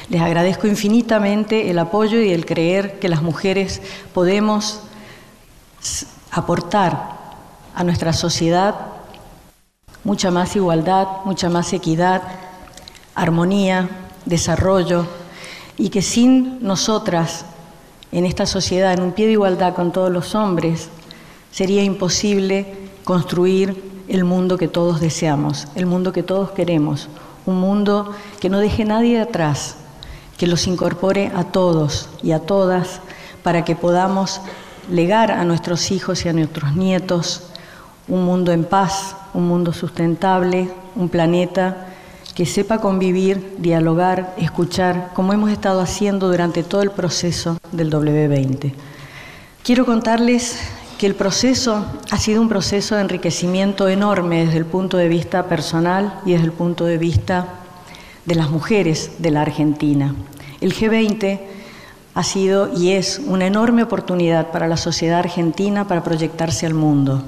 Les 0.09 0.21
agradezco 0.21 0.65
infinitamente 0.65 1.69
el 1.69 1.77
apoyo 1.77 2.19
y 2.19 2.31
el 2.31 2.47
creer 2.47 2.97
que 2.99 3.09
las 3.09 3.21
mujeres 3.21 3.81
podemos 4.13 4.79
aportar 6.33 7.13
a 7.75 7.83
nuestra 7.83 8.11
sociedad 8.13 8.75
mucha 10.03 10.31
más 10.31 10.55
igualdad, 10.55 11.07
mucha 11.25 11.49
más 11.49 11.71
equidad, 11.73 12.21
armonía, 13.15 13.89
desarrollo, 14.25 15.05
y 15.77 15.89
que 15.89 16.01
sin 16.01 16.65
nosotras 16.65 17.45
en 18.11 18.25
esta 18.25 18.45
sociedad, 18.45 18.93
en 18.93 19.01
un 19.01 19.11
pie 19.13 19.25
de 19.25 19.33
igualdad 19.33 19.73
con 19.73 19.91
todos 19.91 20.11
los 20.11 20.35
hombres, 20.35 20.89
sería 21.51 21.83
imposible 21.83 22.89
construir 23.03 24.03
el 24.07 24.23
mundo 24.23 24.57
que 24.57 24.67
todos 24.67 24.99
deseamos, 24.99 25.67
el 25.75 25.85
mundo 25.85 26.11
que 26.11 26.21
todos 26.21 26.51
queremos, 26.51 27.09
un 27.45 27.59
mundo 27.59 28.13
que 28.39 28.49
no 28.49 28.59
deje 28.59 28.85
nadie 28.85 29.19
atrás, 29.19 29.77
que 30.37 30.47
los 30.47 30.67
incorpore 30.67 31.31
a 31.35 31.45
todos 31.45 32.09
y 32.21 32.31
a 32.31 32.39
todas 32.39 32.99
para 33.41 33.65
que 33.65 33.75
podamos 33.75 34.41
legar 34.89 35.31
a 35.31 35.43
nuestros 35.43 35.91
hijos 35.91 36.25
y 36.25 36.29
a 36.29 36.33
nuestros 36.33 36.75
nietos 36.75 37.43
un 38.07 38.25
mundo 38.25 38.51
en 38.51 38.65
paz, 38.65 39.15
un 39.33 39.47
mundo 39.47 39.73
sustentable, 39.73 40.69
un 40.95 41.09
planeta 41.09 41.87
que 42.35 42.45
sepa 42.45 42.79
convivir, 42.79 43.55
dialogar, 43.59 44.33
escuchar, 44.37 45.11
como 45.13 45.33
hemos 45.33 45.51
estado 45.51 45.81
haciendo 45.81 46.29
durante 46.29 46.63
todo 46.63 46.81
el 46.81 46.91
proceso 46.91 47.57
del 47.71 47.91
W20. 47.91 48.73
Quiero 49.63 49.85
contarles 49.85 50.59
que 50.97 51.05
el 51.05 51.15
proceso 51.15 51.85
ha 52.11 52.17
sido 52.17 52.41
un 52.41 52.49
proceso 52.49 52.95
de 52.95 53.01
enriquecimiento 53.01 53.87
enorme 53.87 54.45
desde 54.45 54.57
el 54.57 54.65
punto 54.65 54.97
de 54.97 55.07
vista 55.07 55.47
personal 55.47 56.19
y 56.25 56.31
desde 56.31 56.45
el 56.45 56.51
punto 56.51 56.85
de 56.85 56.97
vista 56.97 57.47
de 58.25 58.35
las 58.35 58.49
mujeres 58.49 59.11
de 59.19 59.31
la 59.31 59.41
Argentina. 59.41 60.15
El 60.59 60.73
G20 60.73 61.39
ha 62.15 62.23
sido 62.23 62.71
y 62.75 62.91
es 62.91 63.19
una 63.25 63.47
enorme 63.47 63.83
oportunidad 63.83 64.51
para 64.51 64.67
la 64.67 64.77
sociedad 64.77 65.19
argentina 65.19 65.87
para 65.87 66.03
proyectarse 66.03 66.65
al 66.65 66.73
mundo, 66.73 67.23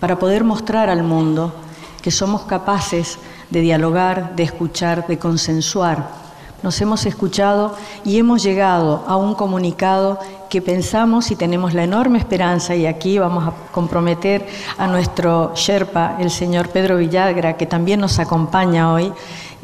para 0.00 0.18
poder 0.18 0.44
mostrar 0.44 0.88
al 0.88 1.02
mundo 1.02 1.54
que 2.00 2.10
somos 2.10 2.42
capaces 2.42 3.18
de 3.50 3.60
dialogar, 3.60 4.34
de 4.34 4.44
escuchar, 4.44 5.06
de 5.06 5.18
consensuar. 5.18 6.21
Nos 6.62 6.80
hemos 6.80 7.06
escuchado 7.06 7.74
y 8.04 8.18
hemos 8.18 8.42
llegado 8.42 9.04
a 9.06 9.16
un 9.16 9.34
comunicado 9.34 10.18
que 10.48 10.62
pensamos 10.62 11.30
y 11.30 11.36
tenemos 11.36 11.74
la 11.74 11.84
enorme 11.84 12.18
esperanza, 12.18 12.76
y 12.76 12.86
aquí 12.86 13.18
vamos 13.18 13.48
a 13.48 13.52
comprometer 13.72 14.46
a 14.76 14.86
nuestro 14.86 15.52
Sherpa, 15.56 16.16
el 16.20 16.30
señor 16.30 16.68
Pedro 16.68 16.98
Villagra, 16.98 17.56
que 17.56 17.66
también 17.66 18.00
nos 18.00 18.18
acompaña 18.18 18.92
hoy, 18.92 19.12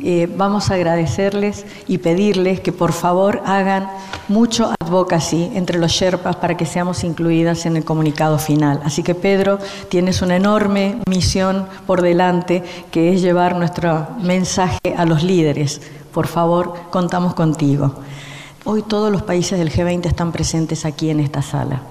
eh, 0.00 0.28
vamos 0.34 0.70
a 0.70 0.74
agradecerles 0.74 1.66
y 1.88 1.98
pedirles 1.98 2.60
que 2.60 2.70
por 2.70 2.92
favor 2.92 3.42
hagan 3.44 3.90
mucho 4.28 4.72
advocacy 4.80 5.50
entre 5.54 5.78
los 5.78 5.90
Sherpas 5.90 6.36
para 6.36 6.56
que 6.56 6.66
seamos 6.66 7.02
incluidas 7.02 7.66
en 7.66 7.76
el 7.76 7.84
comunicado 7.84 8.38
final. 8.38 8.80
Así 8.84 9.02
que 9.02 9.16
Pedro, 9.16 9.58
tienes 9.88 10.22
una 10.22 10.36
enorme 10.36 11.00
misión 11.08 11.66
por 11.86 12.00
delante 12.00 12.62
que 12.92 13.12
es 13.12 13.22
llevar 13.22 13.56
nuestro 13.56 14.06
mensaje 14.20 14.94
a 14.96 15.04
los 15.04 15.24
líderes. 15.24 15.80
Por 16.18 16.26
favor, 16.26 16.74
contamos 16.90 17.32
contigo. 17.34 17.94
Hoy 18.64 18.82
todos 18.82 19.12
los 19.12 19.22
países 19.22 19.56
del 19.56 19.70
G20 19.70 20.04
están 20.06 20.32
presentes 20.32 20.84
aquí 20.84 21.10
en 21.10 21.20
esta 21.20 21.42
sala. 21.42 21.82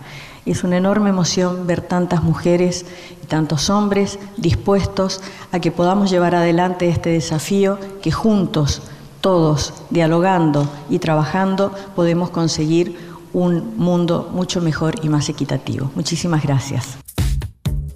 Es 0.45 0.65
una 0.65 0.75
enorme 0.75 1.11
emoción 1.11 1.65
ver 1.65 1.79
tantas 1.79 2.23
mujeres 2.23 2.85
y 3.23 3.25
tantos 3.27 3.69
hombres 3.69 4.19
dispuestos 4.35 5.21
a 5.53 5.61
que 5.61 5.71
podamos 5.71 6.09
llevar 6.09 6.35
adelante 6.35 6.89
este 6.89 7.09
desafío 7.09 7.79
que 8.01 8.11
juntos, 8.11 8.81
todos, 9.21 9.73
dialogando 9.91 10.67
y 10.89 10.99
trabajando, 10.99 11.71
podemos 11.95 12.29
conseguir 12.29 12.97
un 13.31 13.77
mundo 13.77 14.29
mucho 14.33 14.59
mejor 14.59 14.95
y 15.03 15.07
más 15.07 15.29
equitativo. 15.29 15.89
Muchísimas 15.95 16.43
gracias. 16.43 16.97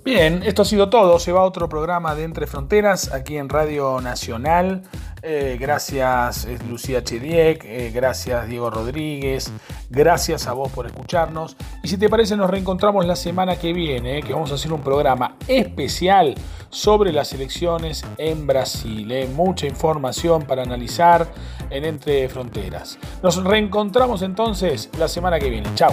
Bien, 0.06 0.42
esto 0.44 0.62
ha 0.62 0.66
sido 0.66 0.90
todo. 0.90 1.20
Se 1.20 1.32
va 1.32 1.44
otro 1.44 1.70
programa 1.70 2.16
de 2.16 2.24
Entre 2.24 2.48
Fronteras 2.48 3.12
aquí 3.14 3.38
en 3.38 3.50
Radio 3.50 4.00
Nacional. 4.02 4.84
Eh, 5.24 5.58
gracias 5.60 6.46
eh, 6.46 6.58
Lucía 6.68 7.04
Chediek, 7.04 7.64
eh, 7.64 7.92
gracias 7.94 8.48
Diego 8.48 8.72
Rodríguez, 8.72 9.52
gracias 9.90 10.48
a 10.48 10.54
vos 10.54 10.72
por 10.72 10.88
escucharnos. 10.88 11.56
Y 11.84 11.90
si 11.90 11.98
te 11.98 12.10
parece, 12.10 12.36
nos 12.36 12.50
reencontramos 12.50 13.06
la 13.06 13.16
semana 13.16 13.58
que 13.58 13.72
viene, 13.72 14.24
que 14.24 14.34
vamos 14.34 14.52
a 14.52 14.56
hacer 14.56 14.74
un 14.74 14.82
programa 14.82 15.36
especial 15.48 16.34
sobre 16.70 17.12
las 17.12 17.34
elecciones 17.34 18.04
en 18.18 18.48
Brasil. 18.48 19.14
Mucha 19.36 19.68
información 19.68 20.44
para 20.44 20.64
analizar 20.64 21.28
en 21.70 21.86
Entre 21.86 22.28
Fronteras. 22.28 22.98
Nos 23.22 23.44
reencontramos 23.44 24.24
entonces 24.24 24.90
la 24.98 25.08
semana 25.08 25.40
que 25.40 25.50
viene. 25.50 25.70
Chao. 25.76 25.92